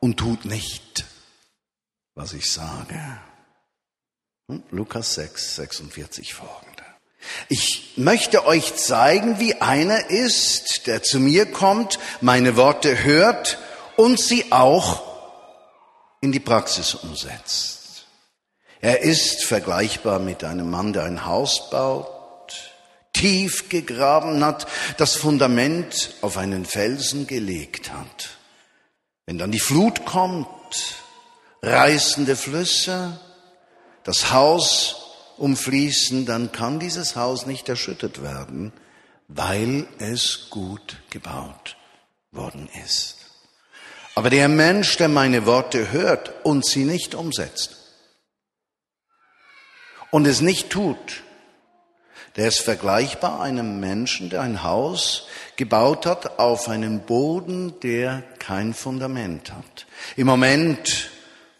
und 0.01 0.17
tut 0.17 0.45
nicht, 0.45 1.05
was 2.15 2.33
ich 2.33 2.51
sage. 2.51 3.21
Hm? 4.49 4.63
Lukas 4.71 5.15
6, 5.15 5.57
46 5.57 6.35
folgende. 6.35 6.72
Ich 7.49 7.93
möchte 7.97 8.47
euch 8.47 8.75
zeigen, 8.77 9.39
wie 9.39 9.61
einer 9.61 10.11
ist, 10.11 10.87
der 10.87 11.03
zu 11.03 11.21
mir 11.21 11.47
kommt, 11.47 11.99
meine 12.21 12.57
Worte 12.57 13.05
hört 13.05 13.59
und 13.97 14.21
sie 14.21 14.51
auch 14.51 15.03
in 16.21 16.33
die 16.33 16.41
Praxis 16.41 16.95
umsetzt. 16.95 18.07
Er 18.81 19.03
ist 19.03 19.45
vergleichbar 19.45 20.19
mit 20.19 20.43
einem 20.45 20.71
Mann, 20.71 20.93
der 20.93 21.05
ein 21.05 21.27
Haus 21.27 21.71
baut, 21.71 22.09
tief 23.13 23.69
gegraben 23.69 24.45
hat, 24.45 24.67
das 24.97 25.15
Fundament 25.15 26.15
auf 26.21 26.37
einen 26.37 26.65
Felsen 26.65 27.27
gelegt 27.27 27.93
hat. 27.93 28.31
Wenn 29.27 29.39
dann 29.39 29.53
die 29.53 29.61
Flut 29.61 30.05
kommt, 30.05 30.49
reißende 31.63 32.35
Flüsse, 32.35 33.21
das 34.03 34.33
Haus 34.33 35.02
umfließen, 35.43 36.25
dann 36.25 36.53
kann 36.53 36.79
dieses 36.79 37.17
Haus 37.17 37.47
nicht 37.47 37.69
erschüttert 37.69 38.23
werden, 38.23 38.73
weil 39.27 39.89
es 39.99 40.47
gut 40.51 40.99
gebaut 41.11 41.77
worden 42.31 42.69
ist. 42.85 43.17
Aber 44.15 44.31
der 44.31 44.49
Mensch, 44.49 44.97
der 44.99 45.09
meine 45.09 45.45
Worte 45.45 45.91
hört 45.91 46.33
und 46.45 46.65
sie 46.65 46.85
nicht 46.85 47.17
umsetzt 47.17 47.77
und 50.13 50.29
es 50.29 50.41
nicht 50.43 50.71
tut, 50.71 51.25
der 52.37 52.47
ist 52.47 52.61
vergleichbar 52.61 53.41
einem 53.41 53.81
Menschen, 53.81 54.31
der 54.31 54.43
ein 54.43 54.63
Haus 54.63 55.27
gebaut 55.57 56.07
hat 56.07 56.39
auf 56.39 56.69
einen 56.69 57.01
Boden, 57.01 57.81
der 57.81 58.23
kein 58.39 58.75
Fundament 58.75 59.53
hat. 59.53 59.87
Im 60.15 60.29
Moment 60.29 61.11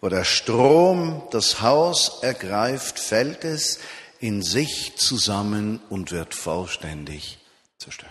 wo 0.03 0.09
der 0.09 0.25
Strom 0.25 1.23
das 1.31 1.63
Haus 1.63 2.19
ergreift, 2.23 2.99
fällt 2.99 3.45
es 3.45 3.79
in 4.19 4.43
sich 4.43 4.97
zusammen 4.97 5.81
und 5.89 6.11
wird 6.11 6.35
vollständig 6.35 7.39
zerstört. 7.79 8.11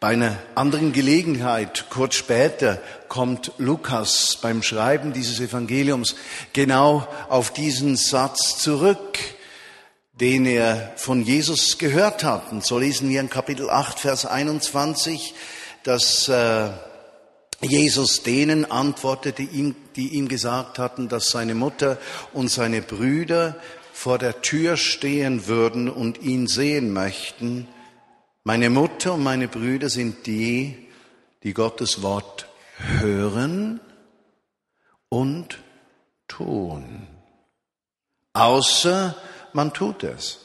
Bei 0.00 0.08
einer 0.08 0.38
anderen 0.54 0.94
Gelegenheit, 0.94 1.86
kurz 1.90 2.14
später, 2.14 2.80
kommt 3.08 3.52
Lukas 3.58 4.38
beim 4.40 4.62
Schreiben 4.62 5.12
dieses 5.12 5.38
Evangeliums 5.38 6.16
genau 6.54 7.06
auf 7.28 7.52
diesen 7.52 7.96
Satz 7.96 8.56
zurück, 8.58 9.18
den 10.14 10.46
er 10.46 10.92
von 10.96 11.22
Jesus 11.22 11.76
gehört 11.76 12.24
hat. 12.24 12.52
Und 12.52 12.64
so 12.64 12.78
lesen 12.78 13.10
wir 13.10 13.20
in 13.20 13.28
Kapitel 13.28 13.68
8, 13.68 14.00
Vers 14.00 14.24
21, 14.24 15.34
dass 15.82 16.28
äh, 16.28 16.70
Jesus 17.60 18.22
denen 18.22 18.70
antwortete, 18.70 19.42
die 19.96 20.14
ihm 20.14 20.28
gesagt 20.28 20.78
hatten, 20.78 21.08
dass 21.08 21.30
seine 21.30 21.54
Mutter 21.54 21.98
und 22.32 22.48
seine 22.48 22.82
Brüder 22.82 23.56
vor 23.92 24.18
der 24.18 24.42
Tür 24.42 24.76
stehen 24.76 25.46
würden 25.46 25.88
und 25.88 26.20
ihn 26.20 26.46
sehen 26.46 26.92
möchten. 26.92 27.68
Meine 28.42 28.68
Mutter 28.68 29.14
und 29.14 29.22
meine 29.22 29.48
Brüder 29.48 29.88
sind 29.88 30.26
die, 30.26 30.88
die 31.44 31.54
Gottes 31.54 32.02
Wort 32.02 32.48
hören 32.76 33.80
und 35.08 35.58
tun. 36.26 37.06
Außer 38.32 39.14
man 39.52 39.72
tut 39.72 40.02
es. 40.02 40.40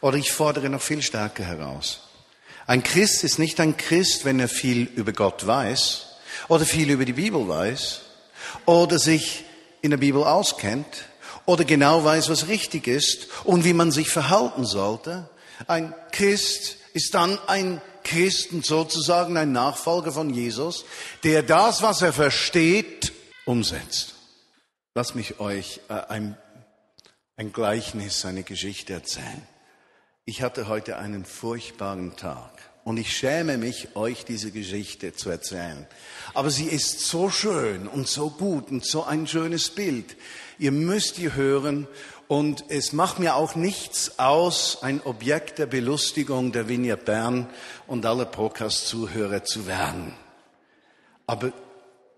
Oder 0.00 0.16
ich 0.16 0.32
fordere 0.32 0.68
noch 0.68 0.82
viel 0.82 1.02
stärker 1.02 1.44
heraus. 1.44 2.08
Ein 2.66 2.82
Christ 2.82 3.22
ist 3.22 3.38
nicht 3.38 3.60
ein 3.60 3.76
Christ, 3.76 4.24
wenn 4.24 4.40
er 4.40 4.48
viel 4.48 4.82
über 4.96 5.12
Gott 5.12 5.46
weiß 5.46 6.06
oder 6.48 6.64
viel 6.64 6.90
über 6.90 7.04
die 7.04 7.12
Bibel 7.12 7.46
weiß 7.46 8.05
oder 8.64 8.98
sich 8.98 9.44
in 9.82 9.90
der 9.90 9.98
Bibel 9.98 10.24
auskennt 10.24 11.04
oder 11.44 11.64
genau 11.64 12.04
weiß, 12.04 12.28
was 12.28 12.48
richtig 12.48 12.86
ist 12.86 13.28
und 13.44 13.64
wie 13.64 13.72
man 13.72 13.92
sich 13.92 14.10
verhalten 14.10 14.64
sollte. 14.64 15.28
Ein 15.66 15.94
Christ 16.12 16.76
ist 16.92 17.14
dann 17.14 17.38
ein 17.46 17.80
Christ 18.04 18.52
und 18.52 18.64
sozusagen 18.64 19.36
ein 19.36 19.52
Nachfolger 19.52 20.12
von 20.12 20.30
Jesus, 20.30 20.84
der 21.24 21.42
das, 21.42 21.82
was 21.82 22.02
er 22.02 22.12
versteht, 22.12 23.12
umsetzt. 23.44 24.14
Lass 24.94 25.14
mich 25.14 25.40
euch 25.40 25.80
äh, 25.88 25.94
ein, 26.08 26.36
ein 27.36 27.52
Gleichnis, 27.52 28.24
eine 28.24 28.44
Geschichte 28.44 28.92
erzählen. 28.92 29.46
Ich 30.24 30.42
hatte 30.42 30.68
heute 30.68 30.98
einen 30.98 31.24
furchtbaren 31.24 32.16
Tag. 32.16 32.52
Und 32.86 32.98
ich 32.98 33.16
schäme 33.16 33.58
mich, 33.58 33.96
euch 33.96 34.24
diese 34.24 34.52
Geschichte 34.52 35.12
zu 35.12 35.28
erzählen. 35.28 35.88
Aber 36.34 36.50
sie 36.50 36.66
ist 36.66 37.00
so 37.00 37.30
schön 37.30 37.88
und 37.88 38.06
so 38.06 38.30
gut 38.30 38.70
und 38.70 38.84
so 38.84 39.02
ein 39.02 39.26
schönes 39.26 39.70
Bild. 39.70 40.14
Ihr 40.60 40.70
müsst 40.70 41.18
die 41.18 41.34
hören 41.34 41.88
und 42.28 42.62
es 42.68 42.92
macht 42.92 43.18
mir 43.18 43.34
auch 43.34 43.56
nichts 43.56 44.20
aus, 44.20 44.84
ein 44.84 45.00
Objekt 45.02 45.58
der 45.58 45.66
Belustigung 45.66 46.52
der 46.52 46.68
Vinia 46.68 46.94
Bern 46.94 47.48
und 47.88 48.06
aller 48.06 48.24
Podcast-Zuhörer 48.24 49.42
zu 49.42 49.66
werden. 49.66 50.14
Aber 51.26 51.52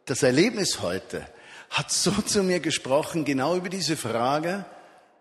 das 0.05 0.23
Erlebnis 0.23 0.83
heute 0.83 1.27
hat 1.71 1.91
so 1.91 2.11
zu 2.11 2.43
mir 2.43 2.61
gesprochen, 2.61 3.25
genau 3.25 3.57
über 3.57 3.71
diese 3.71 3.97
Frage, 3.97 4.67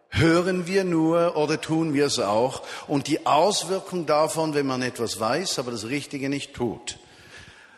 Hören 0.10 0.68
wir 0.68 0.84
nur 0.84 1.36
oder 1.36 1.60
tun 1.60 1.94
wir 1.94 2.06
es 2.06 2.20
auch? 2.20 2.64
Und 2.88 3.08
die 3.08 3.26
Auswirkung 3.26 4.06
davon, 4.06 4.54
wenn 4.54 4.66
man 4.66 4.82
etwas 4.82 5.20
weiß, 5.20 5.60
aber 5.60 5.72
das 5.72 5.88
Richtige 5.88 6.30
nicht 6.30 6.54
tut. 6.54 6.98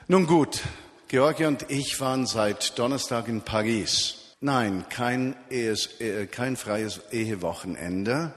Nun 0.08 0.28
gut, 0.28 0.62
Georgia 1.08 1.48
und 1.48 1.70
ich 1.70 2.00
waren 2.00 2.28
seit 2.28 2.78
Donnerstag 2.78 3.28
in 3.28 3.42
Paris. 3.42 4.36
Nein, 4.42 4.86
kein, 4.90 5.36
Ehes, 5.50 6.00
äh, 6.00 6.28
kein 6.28 6.56
freies 6.56 7.02
Ehewochenende. 7.12 8.34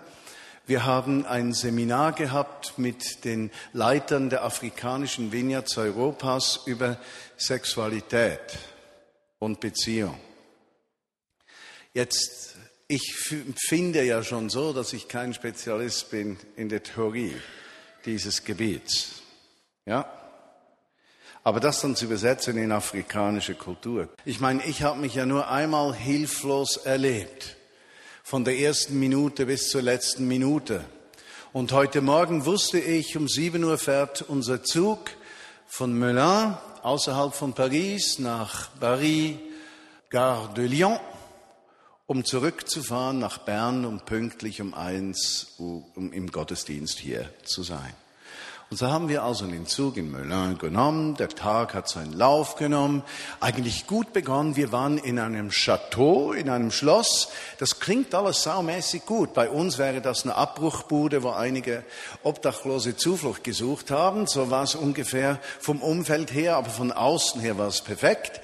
Wir 0.67 0.85
haben 0.85 1.27
ein 1.27 1.53
Seminar 1.53 2.13
gehabt 2.13 2.79
mit 2.79 3.25
den 3.25 3.51
Leitern 3.73 4.31
der 4.31 4.45
afrikanischen 4.45 5.33
Vineyards 5.33 5.77
Europas 5.77 6.61
über 6.67 6.99
Sexualität 7.37 8.41
und 9.39 9.61
Beziehung. 9.61 10.19
Jetzt, 11.95 12.52
ich 12.93 13.15
finde 13.57 14.05
ja 14.05 14.23
schon 14.23 14.51
so, 14.51 14.75
dass 14.75 14.93
ich 14.93 15.09
kein 15.09 15.33
Spezialist 15.33 16.11
bin 16.11 16.37
in 16.57 16.69
der 16.69 16.83
Theorie 16.83 17.35
dieses 18.05 18.45
Gebiets. 18.45 19.23
Ja? 19.87 20.13
Aber 21.43 21.59
das 21.59 21.81
dann 21.81 21.97
zu 21.97 22.05
übersetzen 22.05 22.59
in 22.59 22.71
afrikanische 22.71 23.55
Kultur. 23.55 24.11
Ich 24.27 24.41
meine, 24.41 24.63
ich 24.67 24.83
habe 24.83 25.01
mich 25.01 25.15
ja 25.15 25.25
nur 25.25 25.51
einmal 25.51 25.95
hilflos 25.95 26.77
erlebt. 26.77 27.57
Von 28.23 28.45
der 28.45 28.59
ersten 28.59 29.01
Minute 29.01 29.47
bis 29.47 29.71
zur 29.71 29.81
letzten 29.81 30.29
Minute. 30.29 30.85
Und 31.55 31.73
heute 31.73 32.03
Morgen 32.03 32.45
wusste 32.45 32.79
ich, 32.79 33.17
um 33.17 33.27
sieben 33.27 33.65
Uhr 33.65 33.79
fährt 33.79 34.21
unser 34.21 34.63
Zug 34.63 35.13
von 35.67 35.99
Melun 35.99 36.59
außerhalb 36.83 37.33
von 37.33 37.55
Paris 37.55 38.19
nach 38.19 38.69
Paris, 38.79 39.37
Gare 40.11 40.53
de 40.55 40.67
Lyon, 40.67 40.99
um 42.13 42.27
zurückzufahren 42.27 43.19
nach 43.19 43.39
Bern, 43.39 43.87
um 43.87 44.01
pünktlich 44.01 44.61
um 44.61 44.75
eins 44.75 45.55
um 45.57 46.13
im 46.13 46.31
Gottesdienst 46.31 46.99
hier 46.99 47.31
zu 47.43 47.63
sein. 47.63 47.95
Und 48.69 48.77
so 48.77 48.91
haben 48.91 49.09
wir 49.09 49.23
also 49.23 49.47
den 49.47 49.67
Zug 49.67 49.97
in 49.97 50.11
Melun 50.11 50.59
genommen. 50.59 51.15
Der 51.17 51.31
Tag 51.31 51.73
hat 51.73 51.89
seinen 51.89 52.13
Lauf 52.13 52.57
genommen. 52.57 53.03
Eigentlich 53.41 53.87
gut 53.87 54.13
begonnen. 54.13 54.57
Wir 54.57 54.73
waren 54.73 54.99
in 54.99 55.19
einem 55.19 55.49
Chateau, 55.49 56.33
in 56.33 56.51
einem 56.51 56.71
Schloss. 56.71 57.29
Das 57.59 57.81
klingt 57.81 58.15
alles 58.15 58.43
saumäßig 58.43 59.07
gut. 59.07 59.33
Bei 59.33 59.49
uns 59.49 59.79
wäre 59.79 60.03
das 60.03 60.25
eine 60.25 60.35
Abbruchbude, 60.35 61.23
wo 61.23 61.31
einige 61.31 61.83
Obdachlose 62.23 62.95
Zuflucht 62.95 63.43
gesucht 63.43 63.91
haben. 63.91 64.27
So 64.27 64.51
war 64.51 64.65
es 64.65 64.75
ungefähr 64.75 65.39
vom 65.61 65.81
Umfeld 65.81 66.35
her, 66.35 66.57
aber 66.57 66.69
von 66.69 66.93
außen 66.93 67.41
her 67.41 67.57
war 67.57 67.69
es 67.69 67.81
perfekt. 67.81 68.42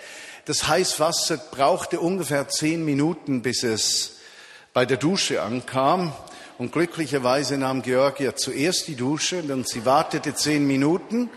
Das 0.48 0.66
Heißwasser 0.66 1.36
brauchte 1.36 2.00
ungefähr 2.00 2.48
zehn 2.48 2.82
Minuten, 2.82 3.42
bis 3.42 3.64
es 3.64 4.12
bei 4.72 4.86
der 4.86 4.96
Dusche 4.96 5.42
ankam. 5.42 6.10
Und 6.56 6.72
glücklicherweise 6.72 7.58
nahm 7.58 7.82
Georgia 7.82 8.34
zuerst 8.34 8.88
die 8.88 8.96
Dusche, 8.96 9.42
und 9.42 9.68
sie 9.68 9.84
wartete 9.84 10.34
zehn 10.34 10.66
Minuten, 10.66 11.28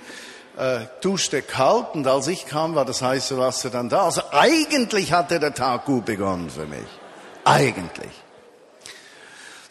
äh, 0.57 0.85
duschte 1.01 1.41
kalt 1.41 1.87
und 1.93 2.07
als 2.07 2.27
ich 2.27 2.45
kam, 2.45 2.73
war 2.73 2.85
das 2.85 3.01
heiße 3.01 3.37
Wasser 3.37 3.69
dann 3.69 3.89
da. 3.89 4.05
Also 4.05 4.21
eigentlich 4.31 5.11
hatte 5.11 5.41
der 5.41 5.53
Tag 5.53 5.83
gut 5.83 6.05
begonnen 6.05 6.49
für 6.49 6.65
mich. 6.65 6.87
Eigentlich. 7.43 8.11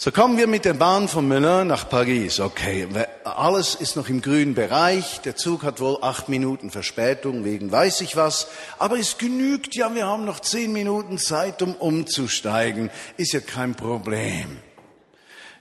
So 0.02 0.10
kommen 0.12 0.38
wir 0.38 0.46
mit 0.46 0.64
der 0.64 0.72
Bahn 0.72 1.08
von 1.08 1.28
Melun 1.28 1.66
nach 1.66 1.86
Paris. 1.86 2.40
Okay, 2.40 2.88
alles 3.22 3.74
ist 3.74 3.96
noch 3.96 4.08
im 4.08 4.22
grünen 4.22 4.54
Bereich. 4.54 5.20
Der 5.20 5.36
Zug 5.36 5.62
hat 5.62 5.78
wohl 5.78 5.98
acht 6.00 6.30
Minuten 6.30 6.70
Verspätung 6.70 7.44
wegen 7.44 7.70
weiß 7.70 8.00
ich 8.00 8.16
was. 8.16 8.46
Aber 8.78 8.98
es 8.98 9.18
genügt 9.18 9.74
ja, 9.74 9.94
wir 9.94 10.06
haben 10.06 10.24
noch 10.24 10.40
zehn 10.40 10.72
Minuten 10.72 11.18
Zeit, 11.18 11.60
um 11.60 11.74
umzusteigen. 11.74 12.88
Ist 13.18 13.34
ja 13.34 13.40
kein 13.40 13.74
Problem. 13.74 14.56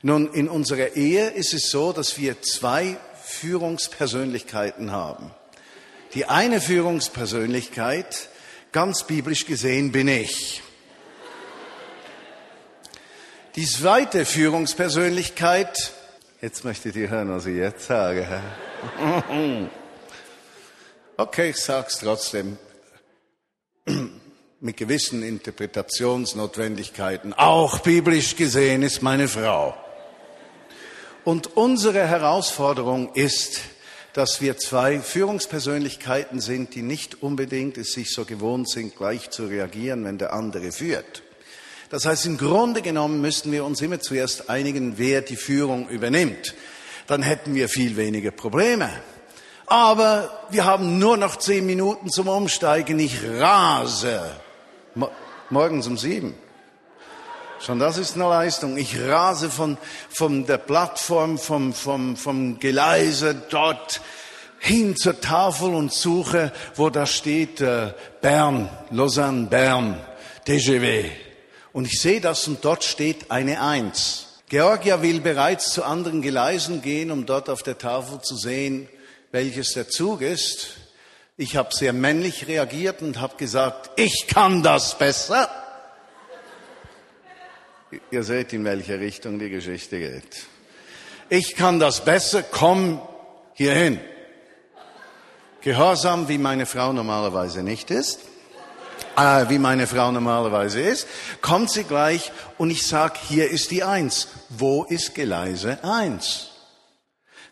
Nun, 0.03 0.31
in 0.31 0.47
unserer 0.47 0.95
Ehe 0.95 1.31
ist 1.31 1.53
es 1.53 1.69
so, 1.69 1.91
dass 1.91 2.17
wir 2.17 2.41
zwei 2.41 2.95
Führungspersönlichkeiten 3.25 4.93
haben. 4.93 5.31
Die 6.13 6.27
eine 6.27 6.61
Führungspersönlichkeit, 6.61 8.29
ganz 8.71 9.03
biblisch 9.03 9.45
gesehen, 9.45 9.91
bin 9.91 10.07
ich. 10.07 10.61
Die 13.59 13.65
zweite 13.65 14.23
Führungspersönlichkeit, 14.23 15.91
jetzt 16.41 16.63
möchtet 16.63 16.95
ihr 16.95 17.09
hören, 17.09 17.29
was 17.29 17.45
ich 17.45 17.57
jetzt 17.57 17.87
sage. 17.87 18.25
Okay, 21.17 21.49
ich 21.49 21.57
sag's 21.57 21.99
trotzdem 21.99 22.57
mit 24.61 24.77
gewissen 24.77 25.23
Interpretationsnotwendigkeiten. 25.23 27.33
Auch 27.33 27.79
biblisch 27.79 28.37
gesehen 28.37 28.81
ist 28.81 29.01
meine 29.01 29.27
Frau. 29.27 29.75
Und 31.25 31.57
unsere 31.57 32.07
Herausforderung 32.07 33.13
ist, 33.13 33.59
dass 34.13 34.39
wir 34.39 34.57
zwei 34.57 35.01
Führungspersönlichkeiten 35.01 36.39
sind, 36.39 36.75
die 36.75 36.81
nicht 36.81 37.21
unbedingt 37.21 37.77
es 37.77 37.91
sich 37.91 38.13
so 38.13 38.23
gewohnt 38.23 38.69
sind, 38.69 38.95
gleich 38.95 39.31
zu 39.31 39.47
reagieren, 39.47 40.05
wenn 40.05 40.17
der 40.17 40.31
andere 40.31 40.71
führt. 40.71 41.23
Das 41.89 42.05
heißt, 42.05 42.27
im 42.27 42.37
Grunde 42.37 42.83
genommen 42.83 43.19
müssten 43.19 43.51
wir 43.51 43.65
uns 43.65 43.81
immer 43.81 43.99
zuerst 43.99 44.49
einigen, 44.49 44.97
wer 44.97 45.21
die 45.21 45.35
Führung 45.35 45.89
übernimmt. 45.89 46.53
Dann 47.07 47.23
hätten 47.23 47.55
wir 47.55 47.67
viel 47.67 47.97
weniger 47.97 48.29
Probleme. 48.29 48.91
Aber 49.65 50.45
wir 50.51 50.65
haben 50.65 50.99
nur 50.99 51.17
noch 51.17 51.37
zehn 51.37 51.65
Minuten 51.65 52.09
zum 52.09 52.27
Umsteigen. 52.27 52.99
Ich 52.99 53.23
rase. 53.23 54.21
Morgens 55.49 55.87
um 55.87 55.97
sieben. 55.97 56.35
Schon 57.59 57.79
das 57.79 57.97
ist 57.97 58.15
eine 58.15 58.25
Leistung. 58.25 58.77
Ich 58.77 58.99
rase 58.99 59.49
von, 59.49 59.77
von 60.09 60.45
der 60.45 60.59
Plattform, 60.59 61.39
vom, 61.39 61.73
vom, 61.73 62.15
vom 62.15 62.59
Geleise 62.59 63.35
dort 63.49 64.01
hin 64.59 64.95
zur 64.95 65.19
Tafel 65.19 65.73
und 65.73 65.91
suche, 65.91 66.51
wo 66.75 66.89
da 66.91 67.05
steht 67.05 67.61
äh, 67.61 67.93
Bern, 68.21 68.69
Lausanne, 68.91 69.47
Bern, 69.47 69.99
TGV. 70.45 71.28
Und 71.71 71.85
ich 71.85 72.01
sehe 72.01 72.21
das 72.21 72.47
und 72.47 72.63
dort 72.65 72.83
steht 72.83 73.31
eine 73.31 73.61
Eins. 73.61 74.27
Georgia 74.49 75.01
will 75.03 75.21
bereits 75.21 75.71
zu 75.71 75.83
anderen 75.83 76.21
Geleisen 76.21 76.81
gehen, 76.81 77.11
um 77.11 77.25
dort 77.25 77.49
auf 77.49 77.61
der 77.61 77.77
Tafel 77.77 78.21
zu 78.21 78.35
sehen, 78.35 78.89
welches 79.31 79.73
der 79.73 79.87
Zug 79.87 80.21
ist. 80.21 80.77
Ich 81.37 81.55
habe 81.55 81.73
sehr 81.73 81.93
männlich 81.93 82.47
reagiert 82.47 83.01
und 83.01 83.19
habe 83.19 83.37
gesagt, 83.37 83.91
ich 83.95 84.25
kann 84.27 84.63
das 84.63 84.97
besser. 84.97 85.49
Ihr 88.11 88.23
seht, 88.23 88.53
in 88.53 88.65
welche 88.65 88.99
Richtung 88.99 89.39
die 89.39 89.49
Geschichte 89.49 89.99
geht. 89.99 90.45
Ich 91.29 91.55
kann 91.55 91.79
das 91.79 92.03
besser, 92.03 92.43
komm 92.43 93.01
hierhin. 93.53 93.99
Gehorsam, 95.61 96.27
wie 96.27 96.37
meine 96.39 96.65
Frau 96.65 96.91
normalerweise 96.91 97.61
nicht 97.61 97.91
ist, 97.91 98.21
äh, 99.19 99.49
wie 99.49 99.59
meine 99.59 99.87
Frau 99.87 100.11
normalerweise 100.11 100.81
ist, 100.81 101.07
kommt 101.41 101.71
sie 101.71 101.83
gleich 101.83 102.31
und 102.57 102.69
ich 102.71 102.87
sag, 102.87 103.17
hier 103.17 103.49
ist 103.49 103.71
die 103.71 103.83
Eins. 103.83 104.27
Wo 104.49 104.83
ist 104.83 105.15
Geleise 105.15 105.83
eins? 105.83 106.51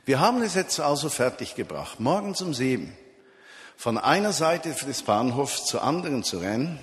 Wir 0.06 0.20
haben 0.20 0.42
es 0.42 0.56
jetzt 0.56 0.80
also 0.80 1.10
fertiggebracht, 1.10 2.00
morgens 2.00 2.42
um 2.42 2.54
sieben 2.54 2.96
von 3.76 3.98
einer 3.98 4.34
Seite 4.34 4.70
des 4.72 5.04
Bahnhofs 5.04 5.66
zur 5.66 5.84
anderen 5.84 6.24
zu 6.24 6.40
rennen 6.40 6.80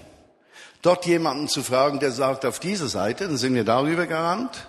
dort 0.84 1.06
jemanden 1.06 1.48
zu 1.48 1.62
fragen, 1.62 1.98
der 1.98 2.12
sagt 2.12 2.44
auf 2.44 2.60
diese 2.60 2.88
Seite, 2.88 3.26
dann 3.26 3.38
sind 3.38 3.54
wir 3.54 3.64
darüber 3.64 4.06
gerannt. 4.06 4.68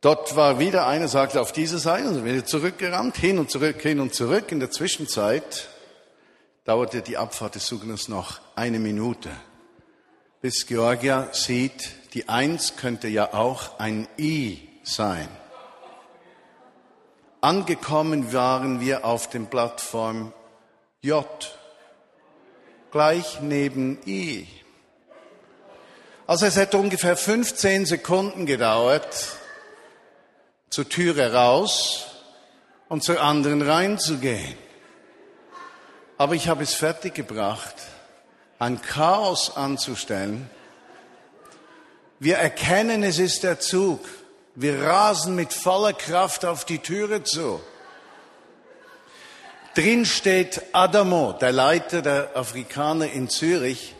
Dort 0.00 0.36
war 0.36 0.58
wieder 0.58 0.86
einer, 0.86 1.08
sagte 1.08 1.40
auf 1.40 1.52
diese 1.52 1.78
Seite, 1.78 2.04
dann 2.04 2.14
sind 2.14 2.24
wir 2.24 2.44
zurückgerannt, 2.44 3.16
hin 3.16 3.38
und 3.38 3.50
zurück, 3.50 3.80
hin 3.80 4.00
und 4.00 4.14
zurück. 4.14 4.50
In 4.50 4.60
der 4.60 4.70
Zwischenzeit 4.70 5.68
dauerte 6.64 7.02
die 7.02 7.18
Abfahrt 7.18 7.54
des 7.56 7.66
Zuges 7.66 8.08
noch 8.08 8.40
eine 8.54 8.78
Minute, 8.78 9.30
bis 10.40 10.66
Georgia 10.66 11.28
sieht, 11.32 11.90
die 12.14 12.28
Eins 12.28 12.76
könnte 12.76 13.08
ja 13.08 13.34
auch 13.34 13.78
ein 13.78 14.08
I 14.18 14.68
sein. 14.82 15.28
Angekommen 17.40 18.32
waren 18.32 18.80
wir 18.80 19.04
auf 19.04 19.28
dem 19.28 19.46
Plattform 19.46 20.32
J, 21.02 21.26
gleich 22.90 23.40
neben 23.42 23.98
I. 24.06 24.48
Also 26.26 26.46
es 26.46 26.56
hätte 26.56 26.78
ungefähr 26.78 27.18
15 27.18 27.84
Sekunden 27.84 28.46
gedauert, 28.46 29.36
zur 30.70 30.88
Türe 30.88 31.34
raus 31.34 32.06
und 32.88 33.04
zur 33.04 33.20
anderen 33.20 33.60
reinzugehen. 33.60 34.63
Aber 36.16 36.34
ich 36.34 36.48
habe 36.48 36.62
es 36.62 36.74
fertiggebracht, 36.74 37.74
ein 38.58 38.80
Chaos 38.80 39.56
anzustellen. 39.56 40.48
Wir 42.20 42.36
erkennen, 42.36 43.02
es 43.02 43.18
ist 43.18 43.42
der 43.42 43.60
Zug. 43.60 44.00
Wir 44.54 44.82
rasen 44.82 45.34
mit 45.34 45.52
voller 45.52 45.92
Kraft 45.92 46.44
auf 46.44 46.64
die 46.64 46.78
Türe 46.78 47.24
zu. 47.24 47.60
Drin 49.74 50.06
steht 50.06 50.62
Adamo, 50.72 51.32
der 51.32 51.50
Leiter 51.50 52.00
der 52.00 52.36
Afrikaner 52.36 53.10
in 53.10 53.28
Zürich 53.28 53.94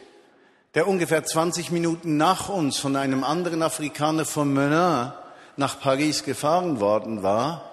der 0.75 0.89
ungefähr 0.89 1.25
20 1.25 1.71
Minuten 1.71 2.17
nach 2.17 2.49
uns 2.49 2.79
von 2.79 2.97
einem 2.97 3.23
anderen 3.23 3.63
Afrikaner 3.63 4.25
von 4.25 4.53
Menin 4.53 5.13
nach 5.57 5.81
Paris 5.81 6.25
gefahren 6.25 6.81
worden 6.81 7.23
war. 7.23 7.71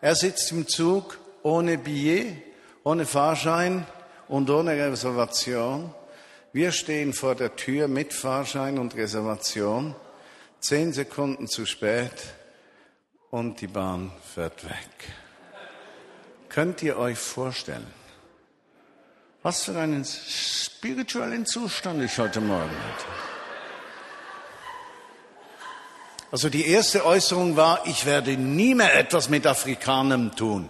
Er 0.00 0.16
sitzt 0.16 0.50
im 0.50 0.66
Zug 0.66 1.18
ohne 1.44 1.78
Billet, 1.78 2.36
ohne 2.84 3.06
Fahrschein 3.06 3.86
und 4.28 4.50
ohne 4.50 4.72
Reservation. 4.72 5.94
Wir 6.52 6.72
stehen 6.72 7.12
vor 7.12 7.34
der 7.34 7.56
Tür 7.56 7.88
mit 7.88 8.12
Fahrschein 8.12 8.78
und 8.78 8.94
Reservation, 8.94 9.94
zehn 10.60 10.92
Sekunden 10.92 11.48
zu 11.48 11.66
spät 11.66 12.12
und 13.30 13.60
die 13.60 13.66
Bahn 13.66 14.12
fährt 14.34 14.64
weg. 14.64 14.90
Könnt 16.48 16.82
ihr 16.82 16.98
euch 16.98 17.18
vorstellen, 17.18 17.86
was 19.42 19.62
für 19.64 19.78
einen 19.78 20.04
spirituellen 20.04 21.46
Zustand 21.46 22.02
ich 22.02 22.18
heute 22.18 22.40
Morgen 22.40 22.70
hatte? 22.70 23.06
Also 26.30 26.48
die 26.48 26.66
erste 26.66 27.04
Äußerung 27.04 27.56
war, 27.56 27.86
ich 27.86 28.06
werde 28.06 28.36
nie 28.36 28.74
mehr 28.74 28.98
etwas 28.98 29.28
mit 29.28 29.46
Afrikanern 29.46 30.34
tun. 30.34 30.68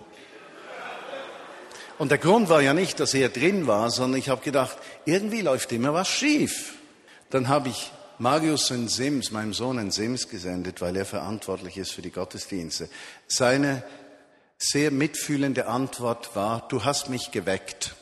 Und 2.02 2.08
der 2.08 2.18
Grund 2.18 2.48
war 2.48 2.60
ja 2.60 2.74
nicht, 2.74 2.98
dass 2.98 3.14
er 3.14 3.28
drin 3.28 3.68
war, 3.68 3.88
sondern 3.88 4.18
ich 4.18 4.28
habe 4.28 4.42
gedacht, 4.42 4.76
irgendwie 5.04 5.40
läuft 5.40 5.70
immer 5.70 5.94
was 5.94 6.08
schief. 6.08 6.74
Dann 7.30 7.46
habe 7.46 7.68
ich 7.68 7.92
Marius 8.18 8.72
in 8.72 8.88
Sims, 8.88 9.30
meinem 9.30 9.52
Sohn 9.54 9.78
in 9.78 9.92
Sims 9.92 10.28
gesendet, 10.28 10.80
weil 10.80 10.96
er 10.96 11.04
verantwortlich 11.04 11.76
ist 11.76 11.92
für 11.92 12.02
die 12.02 12.10
Gottesdienste. 12.10 12.88
Seine 13.28 13.84
sehr 14.58 14.90
mitfühlende 14.90 15.68
Antwort 15.68 16.34
war, 16.34 16.66
du 16.68 16.84
hast 16.84 17.08
mich 17.08 17.30
geweckt. 17.30 17.94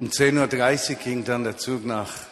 Um 0.00 0.08
10.30 0.08 0.90
Uhr 0.92 0.96
ging 0.96 1.24
dann 1.24 1.44
der 1.44 1.58
Zug 1.58 1.84
nach 1.84 2.31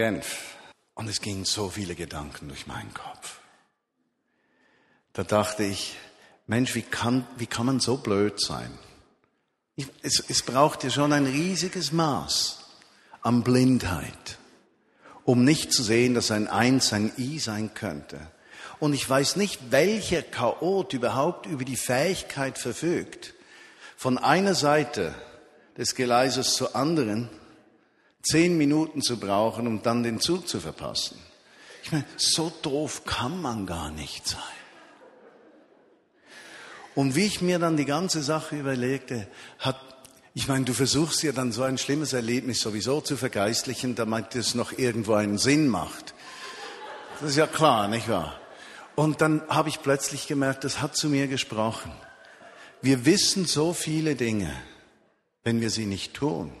Genf 0.00 0.54
und 0.94 1.10
es 1.10 1.20
gingen 1.20 1.44
so 1.44 1.68
viele 1.68 1.94
Gedanken 1.94 2.48
durch 2.48 2.66
meinen 2.66 2.94
Kopf. 2.94 3.40
Da 5.12 5.24
dachte 5.24 5.62
ich, 5.62 5.94
Mensch, 6.46 6.74
wie 6.74 6.80
kann, 6.80 7.26
wie 7.36 7.46
kann 7.46 7.66
man 7.66 7.80
so 7.80 7.98
blöd 7.98 8.40
sein? 8.40 8.72
Ich, 9.76 9.88
es, 10.00 10.24
es 10.26 10.40
braucht 10.40 10.84
ja 10.84 10.90
schon 10.90 11.12
ein 11.12 11.26
riesiges 11.26 11.92
Maß 11.92 12.64
an 13.20 13.42
Blindheit, 13.42 14.38
um 15.24 15.44
nicht 15.44 15.70
zu 15.70 15.82
sehen, 15.82 16.14
dass 16.14 16.30
ein 16.30 16.48
Eins 16.48 16.94
ein 16.94 17.12
I 17.18 17.38
sein 17.38 17.74
könnte. 17.74 18.26
Und 18.78 18.94
ich 18.94 19.06
weiß 19.06 19.36
nicht, 19.36 19.70
welcher 19.70 20.22
Chaot 20.22 20.94
überhaupt 20.94 21.44
über 21.44 21.66
die 21.66 21.76
Fähigkeit 21.76 22.56
verfügt, 22.56 23.34
von 23.98 24.16
einer 24.16 24.54
Seite 24.54 25.14
des 25.76 25.94
Geleises 25.94 26.54
zur 26.54 26.74
anderen 26.74 27.28
zehn 28.22 28.56
Minuten 28.58 29.02
zu 29.02 29.18
brauchen, 29.18 29.66
um 29.66 29.82
dann 29.82 30.02
den 30.02 30.20
Zug 30.20 30.48
zu 30.48 30.60
verpassen. 30.60 31.18
Ich 31.82 31.92
meine, 31.92 32.04
so 32.16 32.52
doof 32.62 33.04
kann 33.04 33.40
man 33.40 33.66
gar 33.66 33.90
nicht 33.90 34.26
sein. 34.26 34.40
Und 36.94 37.14
wie 37.14 37.24
ich 37.24 37.40
mir 37.40 37.58
dann 37.58 37.76
die 37.76 37.84
ganze 37.84 38.22
Sache 38.22 38.58
überlegte, 38.58 39.28
hat, 39.58 39.80
ich 40.34 40.48
meine, 40.48 40.64
du 40.64 40.74
versuchst 40.74 41.22
ja 41.22 41.32
dann 41.32 41.52
so 41.52 41.62
ein 41.62 41.78
schlimmes 41.78 42.12
Erlebnis 42.12 42.60
sowieso 42.60 43.00
zu 43.00 43.16
vergeistlichen, 43.16 43.94
damit 43.94 44.34
es 44.34 44.54
noch 44.54 44.76
irgendwo 44.76 45.14
einen 45.14 45.38
Sinn 45.38 45.68
macht. 45.68 46.14
Das 47.20 47.30
ist 47.30 47.36
ja 47.36 47.46
klar, 47.46 47.88
nicht 47.88 48.08
wahr? 48.08 48.38
Und 48.96 49.20
dann 49.20 49.42
habe 49.48 49.68
ich 49.68 49.82
plötzlich 49.82 50.26
gemerkt, 50.26 50.64
das 50.64 50.82
hat 50.82 50.96
zu 50.96 51.08
mir 51.08 51.26
gesprochen. 51.26 51.92
Wir 52.82 53.06
wissen 53.06 53.46
so 53.46 53.72
viele 53.72 54.14
Dinge, 54.14 54.52
wenn 55.42 55.60
wir 55.60 55.70
sie 55.70 55.86
nicht 55.86 56.14
tun, 56.14 56.52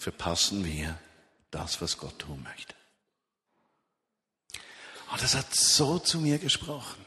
verpassen 0.00 0.64
wir 0.64 0.98
das, 1.50 1.80
was 1.82 1.98
Gott 1.98 2.18
tun 2.18 2.42
möchte. 2.42 2.74
Und 5.12 5.22
das 5.22 5.34
hat 5.34 5.54
so 5.54 5.98
zu 5.98 6.18
mir 6.18 6.38
gesprochen. 6.38 7.04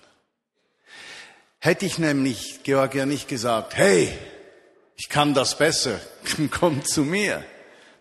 Hätte 1.60 1.86
ich 1.86 1.98
nämlich 1.98 2.62
Georgia 2.64 3.06
nicht 3.06 3.28
gesagt, 3.28 3.76
hey, 3.76 4.16
ich 4.96 5.10
kann 5.10 5.34
das 5.34 5.58
besser, 5.58 6.00
komm 6.52 6.86
zu 6.86 7.04
mir, 7.04 7.44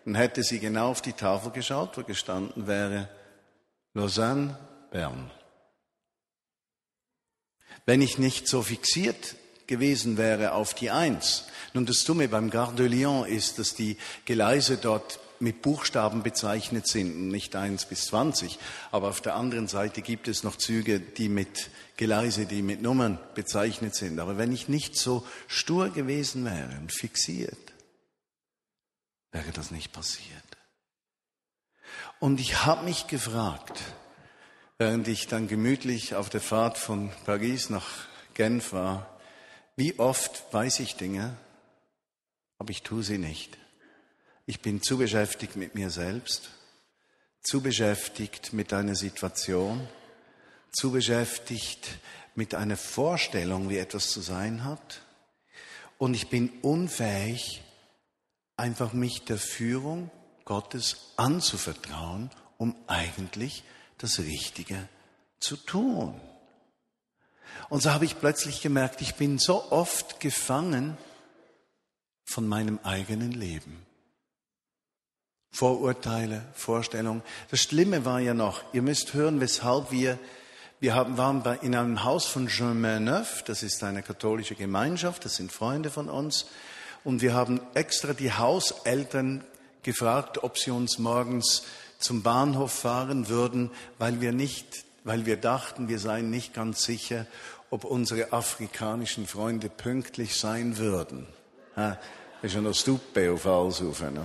dann 0.05 0.15
hätte 0.15 0.43
sie 0.43 0.59
genau 0.59 0.91
auf 0.91 1.01
die 1.01 1.13
Tafel 1.13 1.51
geschaut, 1.51 1.97
wo 1.97 2.03
gestanden 2.03 2.67
wäre 2.67 3.09
Lausanne, 3.93 4.59
Bern. 4.91 5.31
Wenn 7.85 8.01
ich 8.01 8.17
nicht 8.17 8.47
so 8.47 8.61
fixiert 8.61 9.35
gewesen 9.73 10.17
wäre 10.17 10.53
auf 10.53 10.73
die 10.73 10.91
Eins. 10.91 11.45
Nun, 11.73 11.85
das 11.87 12.03
Dumme 12.03 12.27
beim 12.27 12.51
Gare 12.51 12.75
de 12.75 12.87
Lyon 12.87 13.25
ist, 13.25 13.57
dass 13.57 13.73
die 13.73 13.97
Gleise 14.25 14.77
dort 14.77 15.19
mit 15.39 15.63
Buchstaben 15.63 16.21
bezeichnet 16.21 16.87
sind, 16.87 17.29
nicht 17.29 17.55
eins 17.55 17.85
bis 17.85 18.05
zwanzig. 18.05 18.59
Aber 18.91 19.09
auf 19.09 19.21
der 19.21 19.35
anderen 19.35 19.67
Seite 19.67 20.01
gibt 20.01 20.27
es 20.27 20.43
noch 20.43 20.57
Züge, 20.57 20.99
die 20.99 21.27
mit 21.27 21.71
Gleise, 21.97 22.45
die 22.45 22.61
mit 22.61 22.81
Nummern 22.81 23.17
bezeichnet 23.33 23.95
sind. 23.95 24.19
Aber 24.19 24.37
wenn 24.37 24.53
ich 24.53 24.69
nicht 24.69 24.95
so 24.95 25.25
stur 25.47 25.89
gewesen 25.89 26.45
wäre 26.45 26.77
und 26.79 26.93
fixiert, 26.93 27.73
wäre 29.31 29.51
das 29.51 29.71
nicht 29.71 29.91
passiert. 29.91 30.27
Und 32.19 32.39
ich 32.39 32.65
habe 32.65 32.85
mich 32.85 33.07
gefragt, 33.07 33.81
während 34.77 35.07
ich 35.07 35.27
dann 35.27 35.47
gemütlich 35.47 36.13
auf 36.15 36.29
der 36.29 36.41
Fahrt 36.41 36.77
von 36.77 37.11
Paris 37.25 37.69
nach 37.69 37.87
Genf 38.33 38.71
war, 38.71 39.12
wie 39.75 39.99
oft 39.99 40.53
weiß 40.53 40.79
ich 40.79 40.95
Dinge, 40.95 41.35
aber 42.57 42.71
ich 42.71 42.83
tue 42.83 43.03
sie 43.03 43.17
nicht. 43.17 43.57
Ich 44.45 44.61
bin 44.61 44.81
zu 44.81 44.97
beschäftigt 44.97 45.55
mit 45.55 45.75
mir 45.75 45.89
selbst, 45.89 46.49
zu 47.41 47.61
beschäftigt 47.61 48.53
mit 48.53 48.73
einer 48.73 48.95
Situation, 48.95 49.87
zu 50.71 50.91
beschäftigt 50.91 51.97
mit 52.35 52.55
einer 52.55 52.77
Vorstellung, 52.77 53.69
wie 53.69 53.77
etwas 53.77 54.09
zu 54.09 54.21
sein 54.21 54.63
hat. 54.63 55.01
Und 55.97 56.13
ich 56.13 56.29
bin 56.29 56.49
unfähig, 56.61 57.61
einfach 58.57 58.93
mich 58.93 59.23
der 59.25 59.37
Führung 59.37 60.11
Gottes 60.45 61.13
anzuvertrauen, 61.15 62.29
um 62.57 62.75
eigentlich 62.87 63.63
das 63.97 64.19
Richtige 64.19 64.89
zu 65.39 65.57
tun. 65.57 66.19
Und 67.69 67.81
so 67.81 67.91
habe 67.91 68.05
ich 68.05 68.19
plötzlich 68.19 68.61
gemerkt, 68.61 69.01
ich 69.01 69.15
bin 69.15 69.39
so 69.39 69.71
oft 69.71 70.19
gefangen 70.19 70.97
von 72.25 72.47
meinem 72.47 72.79
eigenen 72.83 73.31
Leben. 73.31 73.85
Vorurteile, 75.51 76.43
Vorstellungen. 76.53 77.21
Das 77.51 77.61
Schlimme 77.61 78.05
war 78.05 78.19
ja 78.19 78.33
noch, 78.33 78.63
ihr 78.73 78.81
müsst 78.81 79.13
hören, 79.13 79.39
weshalb 79.39 79.91
wir, 79.91 80.17
wir 80.79 80.95
haben, 80.95 81.17
waren 81.17 81.43
bei, 81.43 81.57
in 81.57 81.75
einem 81.75 82.03
Haus 82.03 82.25
von 82.25 82.47
Jean 82.47 82.81
Main-Neuf, 82.81 83.43
das 83.43 83.61
ist 83.61 83.83
eine 83.83 84.01
katholische 84.01 84.55
Gemeinschaft, 84.55 85.25
das 85.25 85.35
sind 85.35 85.51
Freunde 85.51 85.91
von 85.91 86.09
uns, 86.09 86.47
und 87.03 87.21
wir 87.21 87.33
haben 87.33 87.61
extra 87.75 88.13
die 88.13 88.31
Hauseltern 88.31 89.43
gefragt, 89.83 90.43
ob 90.43 90.57
sie 90.57 90.71
uns 90.71 90.97
morgens 90.97 91.63
zum 91.99 92.23
Bahnhof 92.23 92.71
fahren 92.71 93.29
würden, 93.29 93.69
weil 93.99 94.21
wir 94.21 94.31
nicht 94.31 94.85
weil 95.03 95.25
wir 95.25 95.37
dachten, 95.37 95.87
wir 95.87 95.99
seien 95.99 96.29
nicht 96.29 96.53
ganz 96.53 96.83
sicher, 96.83 97.25
ob 97.69 97.83
unsere 97.83 98.31
afrikanischen 98.33 99.27
Freunde 99.27 99.69
pünktlich 99.69 100.39
sein 100.39 100.77
würden. 100.77 101.27
Alsufen. 103.51 104.19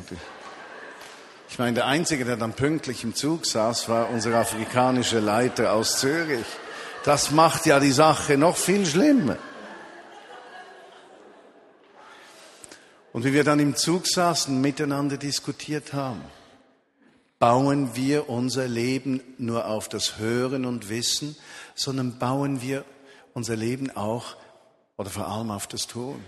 Ich 1.49 1.59
meine, 1.59 1.75
der 1.75 1.87
Einzige, 1.87 2.25
der 2.25 2.37
dann 2.37 2.53
pünktlich 2.53 3.05
im 3.05 3.14
Zug 3.14 3.47
saß, 3.47 3.88
war 3.88 4.11
unser 4.11 4.35
afrikanischer 4.35 5.21
Leiter 5.21 5.73
aus 5.73 5.99
Zürich. 5.99 6.45
Das 7.05 7.31
macht 7.31 7.64
ja 7.64 7.81
die 7.81 7.93
Sache 7.93 8.37
noch 8.37 8.57
viel 8.57 8.85
schlimmer. 8.85 9.38
Und 13.12 13.25
wie 13.25 13.33
wir 13.33 13.45
dann 13.45 13.61
im 13.61 13.75
Zug 13.75 14.07
saßen, 14.07 14.61
miteinander 14.61 15.17
diskutiert 15.17 15.93
haben, 15.95 16.23
bauen 17.38 17.94
wir 17.94 18.29
unser 18.29 18.66
Leben 18.66 19.20
nur 19.38 19.66
auf 19.66 19.88
das 19.88 20.18
Hören 20.18 20.64
und 20.64 20.88
Wissen, 20.88 21.37
sondern 21.74 22.18
bauen 22.18 22.62
wir 22.62 22.85
unser 23.35 23.57
Leben 23.57 23.90
auch 23.96 24.37
oder 24.96 25.11
vor 25.11 25.29
allem 25.29 25.51
auf 25.51 25.66
das 25.66 25.87
Tun. 25.87 26.24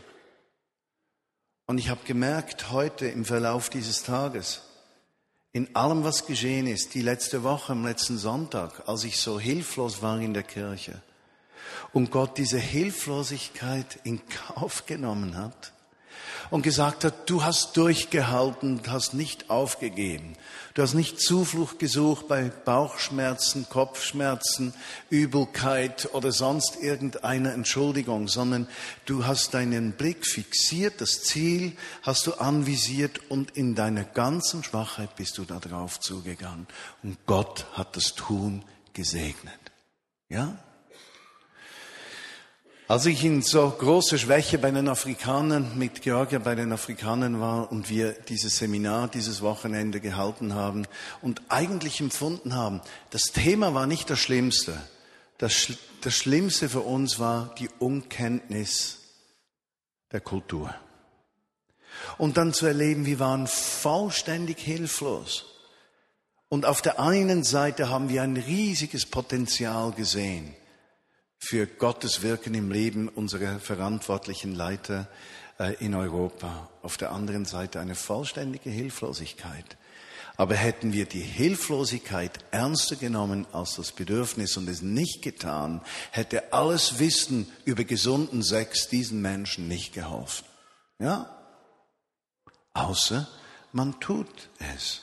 Und 1.67 1.79
ich 1.79 1.89
habe 1.89 2.01
gemerkt 2.05 2.71
heute 2.71 3.07
im 3.07 3.25
Verlauf 3.25 3.71
dieses 3.71 4.03
Tages, 4.03 4.63
in 5.53 5.75
allem, 5.75 6.05
was 6.05 6.27
geschehen 6.27 6.69
ist, 6.69 6.95
die 6.95 7.03
letzte 7.03 7.43
Woche, 7.43 7.73
am 7.73 7.85
letzten 7.85 8.19
Sonntag, 8.19 8.89
als 8.89 9.03
ich 9.03 9.19
so 9.19 9.41
hilflos 9.41 10.01
war 10.01 10.21
in 10.21 10.33
der 10.33 10.45
Kirche 10.45 11.03
und 11.93 12.11
Gott 12.11 12.39
diese 12.39 12.59
Hilflosigkeit 12.59 13.99
in 14.05 14.21
Kauf 14.29 14.87
genommen 14.87 15.37
hat 15.37 15.73
und 16.51 16.63
gesagt 16.63 17.05
hat, 17.05 17.31
du 17.31 17.45
hast 17.45 17.77
durchgehalten, 17.77 18.81
hast 18.89 19.15
nicht 19.15 19.51
aufgegeben. 19.51 20.37
Du 20.75 20.83
hast 20.83 20.95
nicht 20.95 21.21
Zuflucht 21.21 21.79
gesucht 21.79 22.29
bei 22.29 22.51
Bauchschmerzen, 22.65 23.69
Kopfschmerzen, 23.69 24.73
Übelkeit 25.09 26.09
oder 26.13 26.33
sonst 26.33 26.77
irgendeine 26.81 27.53
Entschuldigung, 27.53 28.29
sondern 28.29 28.69
du 29.05 29.27
hast 29.27 29.55
deinen 29.55 29.93
Blick 29.93 30.27
fixiert, 30.27 31.01
das 31.01 31.23
Ziel 31.23 31.77
hast 32.03 32.27
du 32.27 32.35
anvisiert 32.35 33.21
und 33.31 33.57
in 33.57 33.75
deiner 33.75 34.05
ganzen 34.05 34.63
Schwachheit 34.65 35.17
bist 35.17 35.39
du 35.39 35.45
darauf 35.45 35.99
zugegangen. 36.01 36.67
Und 37.03 37.19
Gott 37.27 37.67
hat 37.75 37.97
das 37.97 38.15
Tun 38.15 38.65
gesegnet. 38.93 39.59
Ja? 40.29 40.57
Als 42.91 43.07
ich 43.07 43.25
in 43.25 43.41
so 43.41 43.71
großer 43.71 44.19
Schwäche 44.19 44.59
bei 44.59 44.73
den 44.73 44.89
Afrikanern, 44.89 45.79
mit 45.79 46.03
Georgia 46.03 46.41
bei 46.41 46.57
den 46.57 46.73
Afrikanern 46.73 47.41
war 47.41 47.71
und 47.71 47.89
wir 47.89 48.15
dieses 48.15 48.57
Seminar 48.57 49.07
dieses 49.07 49.43
Wochenende 49.43 50.01
gehalten 50.01 50.57
haben 50.57 50.89
und 51.23 51.41
eigentlich 51.51 52.01
empfunden 52.01 52.57
haben, 52.57 52.81
das 53.11 53.31
Thema 53.33 53.75
war 53.75 53.87
nicht 53.87 54.11
das 54.11 54.19
Schlimmste. 54.19 54.77
Das, 55.39 55.69
das 56.01 56.15
Schlimmste 56.15 56.69
für 56.69 56.81
uns 56.81 57.21
war 57.21 57.55
die 57.61 57.69
Unkenntnis 57.79 58.99
der 60.11 60.21
Kultur. 60.21 60.75
Und 62.19 62.39
dann 62.39 62.53
zu 62.53 62.67
erleben, 62.67 63.07
wir 63.07 63.21
waren 63.21 63.47
vollständig 63.47 64.59
hilflos. 64.59 65.45
Und 66.49 66.67
auf 66.67 66.83
der 66.83 66.99
einen 66.99 67.45
Seite 67.45 67.89
haben 67.89 68.09
wir 68.09 68.23
ein 68.25 68.37
riesiges 68.37 69.07
Potenzial 69.07 69.93
gesehen 69.93 70.57
für 71.41 71.67
Gottes 71.67 72.23
Wirken 72.23 72.55
im 72.55 72.71
Leben 72.71 73.09
unserer 73.09 73.59
verantwortlichen 73.59 74.55
Leiter 74.55 75.09
äh, 75.59 75.75
in 75.85 75.95
Europa. 75.95 76.69
Auf 76.83 76.97
der 76.97 77.13
anderen 77.13 77.47
Seite 77.47 77.81
eine 77.81 77.95
vollständige 77.95 78.71
Hilflosigkeit. 78.71 79.77
Aber 80.37 80.55
hätten 80.55 80.93
wir 80.93 81.07
die 81.07 81.21
Hilflosigkeit 81.21 82.39
ernster 82.51 82.97
genommen 82.97 83.47
als 83.53 83.77
das 83.77 83.93
Bedürfnis 83.93 84.57
und 84.57 84.69
es 84.69 84.81
nicht 84.81 85.23
getan, 85.23 85.83
hätte 86.13 86.53
alles 86.53 86.99
Wissen 86.99 87.51
über 87.65 87.85
gesunden 87.85 88.43
Sex 88.43 88.89
diesen 88.89 89.21
Menschen 89.21 89.67
nicht 89.67 89.93
geholfen. 89.93 90.47
Ja? 90.99 91.37
Außer 92.75 93.29
man 93.73 93.99
tut 94.01 94.49
es. 94.75 95.03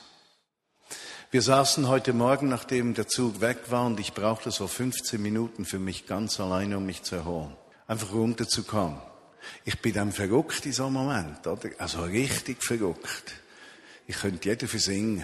Wir 1.30 1.42
saßen 1.42 1.88
heute 1.88 2.14
Morgen, 2.14 2.48
nachdem 2.48 2.94
der 2.94 3.06
Zug 3.06 3.42
weg 3.42 3.58
war, 3.68 3.84
und 3.84 4.00
ich 4.00 4.14
brauchte 4.14 4.50
so 4.50 4.66
15 4.66 5.20
Minuten 5.20 5.66
für 5.66 5.78
mich 5.78 6.06
ganz 6.06 6.40
alleine, 6.40 6.78
um 6.78 6.86
mich 6.86 7.02
zu 7.02 7.16
erholen. 7.16 7.54
Einfach 7.86 8.14
runterzukommen. 8.14 8.96
Ich 9.66 9.78
bin 9.80 9.92
dann 9.92 10.12
verrückt 10.12 10.64
in 10.64 10.72
so 10.72 10.84
einem 10.86 10.94
Moment, 10.94 11.46
oder? 11.46 11.68
Also 11.76 12.00
richtig 12.00 12.64
verrückt. 12.64 13.34
Ich 14.06 14.16
könnte 14.16 14.48
jeder 14.48 14.66
versingen. 14.68 15.22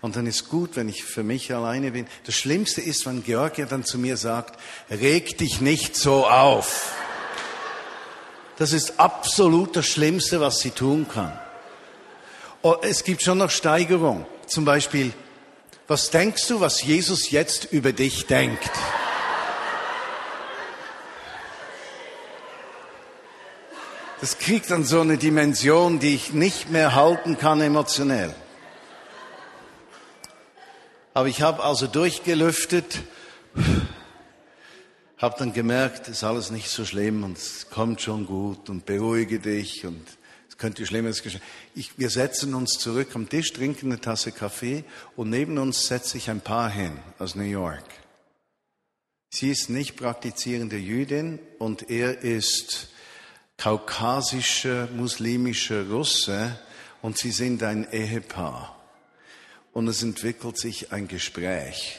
Und 0.00 0.16
dann 0.16 0.26
ist 0.26 0.48
gut, 0.48 0.76
wenn 0.76 0.88
ich 0.88 1.04
für 1.04 1.22
mich 1.22 1.52
alleine 1.52 1.90
bin. 1.90 2.06
Das 2.24 2.34
Schlimmste 2.34 2.80
ist, 2.80 3.04
wenn 3.04 3.22
Georgia 3.22 3.66
dann 3.66 3.84
zu 3.84 3.98
mir 3.98 4.16
sagt, 4.16 4.58
reg 4.90 5.36
dich 5.36 5.60
nicht 5.60 5.94
so 5.94 6.26
auf. 6.26 6.90
Das 8.56 8.72
ist 8.72 8.98
absolut 8.98 9.76
das 9.76 9.84
Schlimmste, 9.88 10.40
was 10.40 10.60
sie 10.60 10.70
tun 10.70 11.06
kann. 11.06 11.38
Oh, 12.62 12.76
es 12.80 13.04
gibt 13.04 13.22
schon 13.22 13.36
noch 13.36 13.50
Steigerung. 13.50 14.24
Zum 14.48 14.64
Beispiel, 14.64 15.12
was 15.88 16.08
denkst 16.08 16.48
du, 16.48 16.60
was 16.60 16.82
Jesus 16.82 17.30
jetzt 17.30 17.70
über 17.70 17.92
dich 17.92 18.26
denkt? 18.26 18.70
Das 24.22 24.38
kriegt 24.38 24.70
dann 24.70 24.84
so 24.84 25.02
eine 25.02 25.18
Dimension, 25.18 25.98
die 26.00 26.14
ich 26.14 26.32
nicht 26.32 26.70
mehr 26.70 26.94
halten 26.94 27.36
kann 27.36 27.60
emotionell. 27.60 28.34
Aber 31.12 31.28
ich 31.28 31.42
habe 31.42 31.62
also 31.62 31.86
durchgelüftet, 31.86 33.00
habe 35.18 35.36
dann 35.38 35.52
gemerkt, 35.52 36.08
ist 36.08 36.24
alles 36.24 36.50
nicht 36.50 36.70
so 36.70 36.86
schlimm 36.86 37.22
und 37.22 37.36
es 37.36 37.68
kommt 37.68 38.00
schon 38.00 38.24
gut 38.24 38.70
und 38.70 38.86
beruhige 38.86 39.40
dich 39.40 39.84
und 39.84 40.06
könnte 40.58 40.84
Schlimmes 40.84 41.22
geschehen. 41.22 41.40
Ich, 41.74 41.98
wir 41.98 42.10
setzen 42.10 42.54
uns 42.54 42.72
zurück 42.72 43.08
am 43.14 43.28
Tisch, 43.28 43.52
trinken 43.52 43.86
eine 43.86 44.00
Tasse 44.00 44.32
Kaffee 44.32 44.84
und 45.16 45.30
neben 45.30 45.56
uns 45.56 45.86
setzt 45.86 46.10
sich 46.10 46.28
ein 46.28 46.40
Paar 46.40 46.68
hin 46.68 46.98
aus 47.18 47.36
New 47.36 47.44
York. 47.44 47.84
Sie 49.30 49.50
ist 49.50 49.70
nicht 49.70 49.96
praktizierende 49.96 50.76
Jüdin 50.76 51.38
und 51.58 51.90
er 51.90 52.22
ist 52.22 52.88
kaukasischer, 53.56 54.88
muslimischer 54.94 55.88
Russe 55.88 56.58
und 57.02 57.18
sie 57.18 57.30
sind 57.30 57.62
ein 57.62 57.90
Ehepaar. 57.92 58.74
Und 59.72 59.86
es 59.86 60.02
entwickelt 60.02 60.58
sich 60.58 60.92
ein 60.92 61.06
Gespräch. 61.06 61.98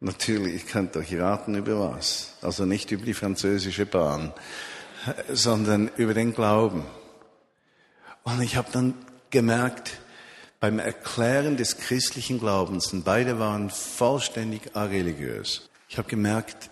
Natürlich, 0.00 0.56
ich 0.56 0.66
könnte 0.66 0.98
euch 0.98 1.14
raten 1.14 1.54
über 1.54 1.92
was. 1.92 2.34
Also 2.42 2.64
nicht 2.64 2.90
über 2.90 3.04
die 3.04 3.14
französische 3.14 3.86
Bahn, 3.86 4.32
sondern 5.32 5.90
über 5.96 6.12
den 6.12 6.34
Glauben. 6.34 6.84
Und 8.30 8.42
ich 8.42 8.56
habe 8.56 8.70
dann 8.72 8.94
gemerkt, 9.30 10.00
beim 10.60 10.78
Erklären 10.78 11.56
des 11.56 11.78
christlichen 11.78 12.38
Glaubens, 12.38 12.92
und 12.92 13.04
beide 13.04 13.38
waren 13.38 13.70
vollständig 13.70 14.76
areligiös, 14.76 15.68
ich 15.88 15.98
habe 15.98 16.08
gemerkt, 16.08 16.70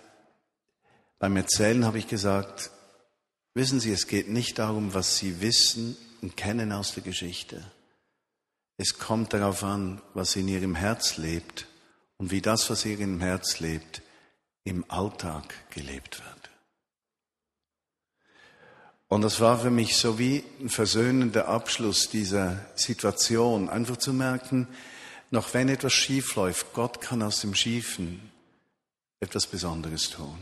beim 1.19 1.35
Erzählen 1.35 1.85
habe 1.85 1.97
ich 1.97 2.07
gesagt, 2.07 2.71
wissen 3.53 3.81
Sie, 3.81 3.91
es 3.91 4.07
geht 4.07 4.29
nicht 4.29 4.57
darum, 4.59 4.93
was 4.93 5.17
Sie 5.17 5.41
wissen 5.41 5.97
und 6.21 6.37
kennen 6.37 6.71
aus 6.71 6.93
der 6.93 7.03
Geschichte. 7.03 7.61
Es 8.77 8.97
kommt 8.97 9.33
darauf 9.33 9.61
an, 9.63 10.01
was 10.13 10.37
in 10.37 10.47
Ihrem 10.47 10.75
Herz 10.75 11.17
lebt 11.17 11.67
und 12.17 12.31
wie 12.31 12.41
das, 12.41 12.69
was 12.69 12.85
in 12.85 12.91
Ihrem 12.91 13.19
Herz 13.19 13.59
lebt, 13.59 14.01
im 14.63 14.89
Alltag 14.89 15.53
gelebt 15.71 16.23
wird. 16.23 16.38
Und 19.09 19.23
das 19.23 19.39
war 19.39 19.57
für 19.59 19.71
mich 19.71 19.97
so 19.97 20.19
wie 20.19 20.43
ein 20.61 20.69
versöhnender 20.69 21.47
Abschluss 21.47 22.09
dieser 22.09 22.63
Situation, 22.75 23.67
einfach 23.67 23.97
zu 23.97 24.13
merken, 24.13 24.67
noch 25.31 25.53
wenn 25.55 25.67
etwas 25.67 25.93
schief 25.93 26.35
läuft, 26.35 26.73
Gott 26.73 27.01
kann 27.01 27.23
aus 27.23 27.41
dem 27.41 27.55
Schiefen 27.55 28.31
etwas 29.19 29.47
Besonderes 29.47 30.11
tun. 30.11 30.37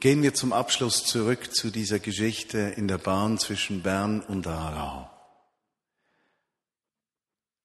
Gehen 0.00 0.22
wir 0.22 0.34
zum 0.34 0.54
Abschluss 0.54 1.04
zurück 1.04 1.54
zu 1.54 1.70
dieser 1.70 1.98
Geschichte 1.98 2.58
in 2.58 2.88
der 2.88 2.98
Bahn 2.98 3.38
zwischen 3.38 3.82
Bern 3.82 4.20
und 4.20 4.46
Aarau. 4.46 5.10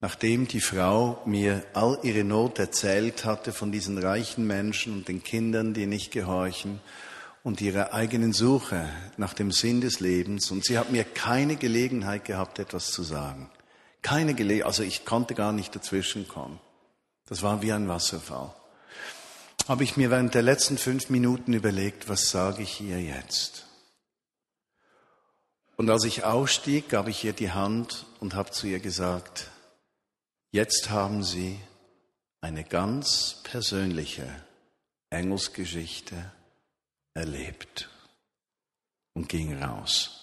Nachdem 0.01 0.47
die 0.47 0.61
Frau 0.61 1.21
mir 1.25 1.65
all 1.73 1.99
ihre 2.03 2.23
Not 2.23 2.59
erzählt 2.59 3.25
hatte 3.25 3.51
von 3.51 3.71
diesen 3.71 3.97
reichen 3.97 4.45
Menschen 4.45 4.93
und 4.93 5.07
den 5.07 5.23
Kindern, 5.23 5.73
die 5.73 5.85
nicht 5.85 6.11
gehorchen, 6.11 6.79
und 7.49 7.61
ihrer 7.61 7.95
eigenen 7.95 8.31
Suche 8.31 8.87
nach 9.17 9.33
dem 9.33 9.51
Sinn 9.51 9.81
des 9.81 10.01
Lebens. 10.01 10.51
Und 10.51 10.63
sie 10.65 10.77
hat 10.77 10.91
mir 10.91 11.03
keine 11.03 11.55
Gelegenheit 11.55 12.23
gehabt, 12.23 12.59
etwas 12.59 12.91
zu 12.91 13.01
sagen. 13.01 13.49
Keine 14.03 14.35
Gelegenheit, 14.35 14.67
also 14.67 14.83
ich 14.83 15.03
konnte 15.03 15.33
gar 15.33 15.51
nicht 15.51 15.75
dazwischen 15.75 16.27
kommen. 16.27 16.59
Das 17.27 17.41
war 17.41 17.63
wie 17.63 17.73
ein 17.73 17.87
Wasserfall. 17.87 18.53
Habe 19.67 19.83
ich 19.83 19.97
mir 19.97 20.11
während 20.11 20.35
der 20.35 20.43
letzten 20.43 20.77
fünf 20.77 21.09
Minuten 21.09 21.53
überlegt, 21.53 22.07
was 22.07 22.29
sage 22.29 22.61
ich 22.61 22.81
ihr 22.81 23.01
jetzt? 23.01 23.65
Und 25.75 25.89
als 25.89 26.03
ich 26.03 26.23
ausstieg, 26.23 26.87
gab 26.87 27.07
ich 27.07 27.23
ihr 27.25 27.33
die 27.33 27.49
Hand 27.49 28.05
und 28.19 28.35
habe 28.35 28.51
zu 28.51 28.67
ihr 28.67 28.79
gesagt, 28.79 29.47
jetzt 30.51 30.91
haben 30.91 31.23
Sie 31.23 31.59
eine 32.41 32.63
ganz 32.63 33.41
persönliche 33.43 34.27
Engelsgeschichte 35.09 36.31
erlebt 37.13 37.89
und 39.13 39.29
ging 39.29 39.61
raus. 39.61 40.19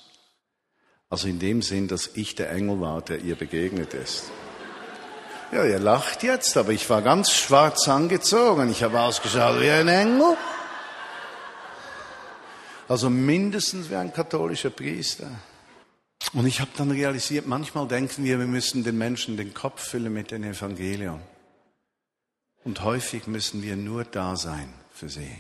Also 1.09 1.29
in 1.29 1.39
dem 1.39 1.63
Sinn, 1.63 1.89
dass 1.89 2.11
ich 2.15 2.35
der 2.35 2.51
Engel 2.51 2.81
war, 2.81 3.03
der 3.03 3.21
ihr 3.21 3.37
begegnet 3.37 3.95
ist. 3.95 4.25
Ja, 5.53 5.65
ihr 5.65 5.79
lacht 5.79 6.25
jetzt, 6.25 6.57
aber 6.57 6.73
ich 6.73 6.91
war 6.91 7.03
ganz 7.03 7.31
schwarz 7.31 7.89
angezogen. 7.89 8.69
Ich 8.71 8.83
habe 8.83 9.01
ausgeschaut 9.01 9.61
wie 9.61 9.71
ein 9.71 9.87
Engel. 9.87 10.37
Also 12.89 13.11
mindestens 13.11 13.89
wie 13.89 13.95
ein 13.95 14.13
katholischer 14.13 14.71
Priester. 14.71 15.31
Und 16.33 16.47
ich 16.47 16.61
habe 16.61 16.71
dann 16.77 16.91
realisiert, 16.91 17.47
manchmal 17.47 17.87
denken 17.87 18.25
wir, 18.25 18.39
wir 18.39 18.47
müssen 18.47 18.83
den 18.83 18.99
Menschen 18.99 19.37
den 19.37 19.55
Kopf 19.55 19.91
füllen 19.91 20.13
mit 20.13 20.33
dem 20.33 20.43
Evangelium. 20.43 21.21
Und 22.65 22.83
häufig 22.83 23.29
müssen 23.29 23.63
wir 23.63 23.77
nur 23.77 24.05
da 24.05 24.35
sein 24.35 24.73
für 24.93 25.09
sie 25.09 25.31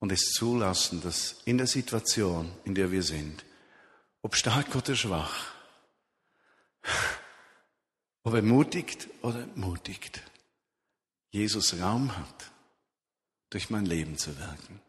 und 0.00 0.10
es 0.10 0.32
zulassen, 0.32 1.00
dass 1.02 1.42
in 1.44 1.58
der 1.58 1.66
Situation, 1.66 2.50
in 2.64 2.74
der 2.74 2.90
wir 2.90 3.02
sind, 3.02 3.44
ob 4.22 4.34
stark 4.34 4.74
oder 4.74 4.96
schwach, 4.96 5.54
ob 8.24 8.34
ermutigt 8.34 9.08
oder 9.22 9.46
mutigt, 9.54 10.22
Jesus 11.30 11.78
Raum 11.80 12.16
hat, 12.16 12.50
durch 13.50 13.70
mein 13.70 13.86
Leben 13.86 14.18
zu 14.18 14.36
wirken. 14.38 14.80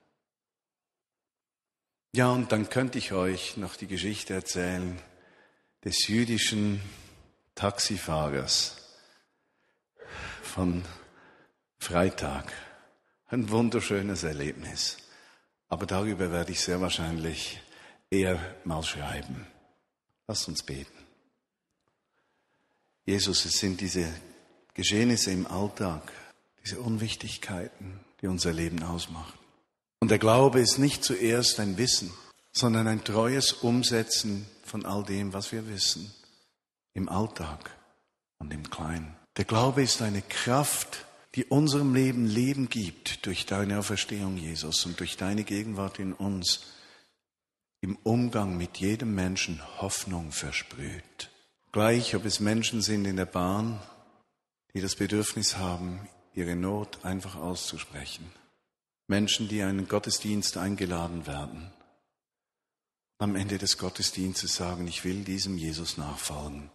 Ja, 2.14 2.30
und 2.32 2.52
dann 2.52 2.70
könnte 2.70 2.98
ich 2.98 3.14
euch 3.14 3.58
noch 3.58 3.76
die 3.76 3.88
Geschichte 3.88 4.34
erzählen 4.34 5.02
des 5.84 6.08
jüdischen 6.08 6.82
Taxifahrers 7.56 8.78
von 10.42 10.84
Freitag. 11.80 12.52
Ein 13.32 13.50
wunderschönes 13.50 14.24
Erlebnis. 14.24 14.98
Aber 15.70 15.86
darüber 15.86 16.34
werde 16.34 16.52
ich 16.52 16.60
sehr 16.60 16.82
wahrscheinlich 16.82 17.62
eher 18.10 18.38
mal 18.66 18.84
schreiben. 18.84 19.48
Lasst 20.28 20.50
uns 20.50 20.64
beten. 20.64 20.92
Jesus, 23.06 23.46
es 23.46 23.58
sind 23.58 23.80
diese 23.80 24.06
Geschehnisse 24.74 25.32
im 25.32 25.48
Alltag, 25.48 26.12
diese 26.62 26.82
Unwichtigkeiten, 26.82 28.02
die 28.22 28.28
unser 28.28 28.52
Leben 28.52 28.84
ausmachen. 28.84 29.40
Und 30.02 30.12
der 30.12 30.20
Glaube 30.20 30.60
ist 30.60 30.78
nicht 30.78 31.06
zuerst 31.06 31.62
ein 31.62 31.78
Wissen, 31.78 32.12
sondern 32.52 32.86
ein 32.90 33.06
treues 33.06 33.54
Umsetzen 33.54 34.46
von 34.66 34.86
all 34.86 35.06
dem, 35.06 35.32
was 35.32 35.54
wir 35.54 35.70
wissen, 35.70 36.14
im 36.94 37.08
Alltag 37.08 37.72
und 38.40 38.54
im 38.54 38.70
Kleinen. 38.70 39.16
Der 39.38 39.46
Glaube 39.46 39.84
ist 39.84 40.02
eine 40.02 40.22
Kraft, 40.22 41.06
die 41.36 41.46
unserem 41.46 41.94
Leben 41.94 42.26
Leben 42.26 42.68
gibt 42.68 43.26
durch 43.26 43.46
deine 43.46 43.80
Auferstehung, 43.80 44.38
Jesus, 44.38 44.86
und 44.86 45.00
durch 45.00 45.16
deine 45.16 45.44
Gegenwart 45.44 46.00
in 46.00 46.14
uns, 46.14 46.66
im 47.80 47.96
Umgang 48.04 48.58
mit 48.58 48.78
jedem 48.78 49.16
Menschen 49.16 49.62
Hoffnung 49.82 50.32
versprüht. 50.32 51.32
Gleich, 51.72 52.16
ob 52.16 52.26
es 52.26 52.40
Menschen 52.40 52.82
sind 52.82 53.06
in 53.06 53.16
der 53.16 53.26
Bahn, 53.26 53.82
die 54.74 54.82
das 54.82 54.96
Bedürfnis 54.96 55.58
haben, 55.58 56.08
ihre 56.34 56.56
Not 56.56 57.04
einfach 57.04 57.36
auszusprechen. 57.36 58.30
Menschen, 59.08 59.48
die 59.48 59.62
einen 59.64 59.88
Gottesdienst 59.88 60.58
eingeladen 60.58 61.28
werden. 61.28 61.72
Am 63.18 63.36
Ende 63.36 63.58
des 63.58 63.78
Gottesdienstes 63.78 64.56
sagen, 64.56 64.88
ich 64.88 65.04
will 65.06 65.24
diesem 65.24 65.58
Jesus 65.58 65.98
nachfolgen. 65.98 66.72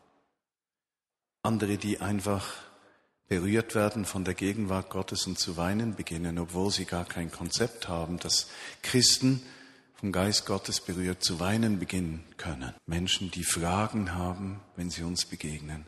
Andere, 1.42 1.76
die 1.76 2.00
einfach 2.00 2.54
berührt 3.28 3.74
werden 3.74 4.04
von 4.04 4.24
der 4.24 4.34
Gegenwart 4.34 4.90
Gottes 4.90 5.26
und 5.26 5.38
zu 5.38 5.56
weinen 5.56 5.96
beginnen, 5.96 6.38
obwohl 6.38 6.70
sie 6.70 6.84
gar 6.84 7.04
kein 7.04 7.30
Konzept 7.30 7.88
haben, 7.88 8.18
dass 8.18 8.48
Christen 8.82 9.42
vom 9.94 10.12
Geist 10.12 10.46
Gottes 10.46 10.80
berührt 10.80 11.24
zu 11.24 11.40
weinen 11.40 11.78
beginnen 11.78 12.24
können. 12.36 12.74
Menschen, 12.86 13.30
die 13.30 13.44
Fragen 13.44 14.14
haben, 14.14 14.60
wenn 14.76 14.90
sie 14.90 15.02
uns 15.02 15.24
begegnen. 15.24 15.86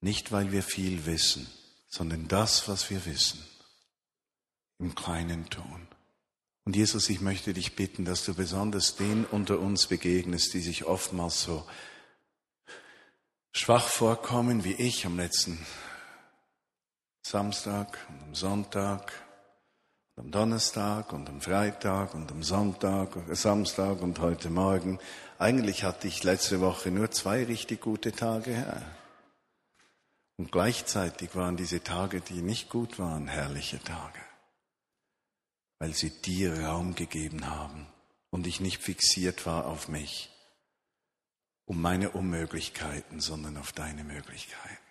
Nicht, 0.00 0.30
weil 0.30 0.52
wir 0.52 0.62
viel 0.62 1.04
wissen, 1.06 1.46
sondern 1.88 2.28
das, 2.28 2.68
was 2.68 2.88
wir 2.90 3.04
wissen, 3.04 3.42
im 4.78 4.94
kleinen 4.94 5.50
Ton. 5.50 5.88
Und 6.64 6.76
Jesus, 6.76 7.08
ich 7.08 7.20
möchte 7.20 7.52
dich 7.54 7.74
bitten, 7.74 8.04
dass 8.04 8.24
du 8.24 8.34
besonders 8.34 8.94
den 8.94 9.24
unter 9.24 9.58
uns 9.58 9.86
begegnest, 9.86 10.54
die 10.54 10.60
sich 10.60 10.84
oftmals 10.84 11.42
so 11.42 11.66
schwach 13.52 13.88
vorkommen 13.88 14.64
wie 14.64 14.74
ich 14.74 15.04
am 15.04 15.16
letzten 15.16 15.58
Samstag 17.28 17.98
und 18.08 18.22
am 18.22 18.34
Sonntag 18.34 19.12
und 20.16 20.24
am 20.24 20.30
Donnerstag 20.30 21.12
und 21.12 21.28
am 21.28 21.42
Freitag 21.42 22.14
und 22.14 22.32
am 22.32 22.42
Sonntag, 22.42 23.16
äh, 23.28 23.34
Samstag 23.34 24.00
und 24.00 24.18
heute 24.20 24.48
Morgen. 24.48 24.98
Eigentlich 25.38 25.84
hatte 25.84 26.08
ich 26.08 26.24
letzte 26.24 26.62
Woche 26.62 26.90
nur 26.90 27.10
zwei 27.10 27.44
richtig 27.44 27.82
gute 27.82 28.12
Tage. 28.12 28.52
Ja. 28.52 28.80
Und 30.38 30.50
gleichzeitig 30.52 31.36
waren 31.36 31.58
diese 31.58 31.82
Tage, 31.84 32.22
die 32.22 32.40
nicht 32.40 32.70
gut 32.70 32.98
waren, 32.98 33.28
herrliche 33.28 33.78
Tage, 33.78 34.20
weil 35.80 35.92
sie 35.92 36.08
dir 36.22 36.58
Raum 36.64 36.94
gegeben 36.94 37.46
haben 37.46 37.86
und 38.30 38.46
ich 38.46 38.60
nicht 38.60 38.82
fixiert 38.82 39.44
war 39.44 39.66
auf 39.66 39.88
mich, 39.88 40.30
um 41.66 41.82
meine 41.82 42.08
Unmöglichkeiten, 42.08 43.20
sondern 43.20 43.58
auf 43.58 43.72
deine 43.72 44.02
Möglichkeiten. 44.02 44.87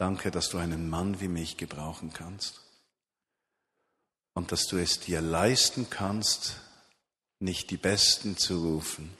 Danke, 0.00 0.30
dass 0.30 0.48
du 0.48 0.56
einen 0.56 0.88
Mann 0.88 1.20
wie 1.20 1.28
mich 1.28 1.58
gebrauchen 1.58 2.10
kannst 2.10 2.62
und 4.32 4.50
dass 4.50 4.66
du 4.66 4.78
es 4.78 4.98
dir 4.98 5.20
leisten 5.20 5.90
kannst, 5.90 6.58
nicht 7.38 7.70
die 7.70 7.76
Besten 7.76 8.38
zu 8.38 8.62
rufen, 8.62 9.14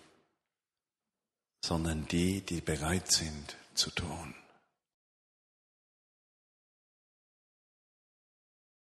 sondern 1.62 2.08
die, 2.08 2.40
die 2.40 2.62
bereit 2.62 3.12
sind 3.12 3.58
zu 3.74 3.90
tun. 3.90 4.34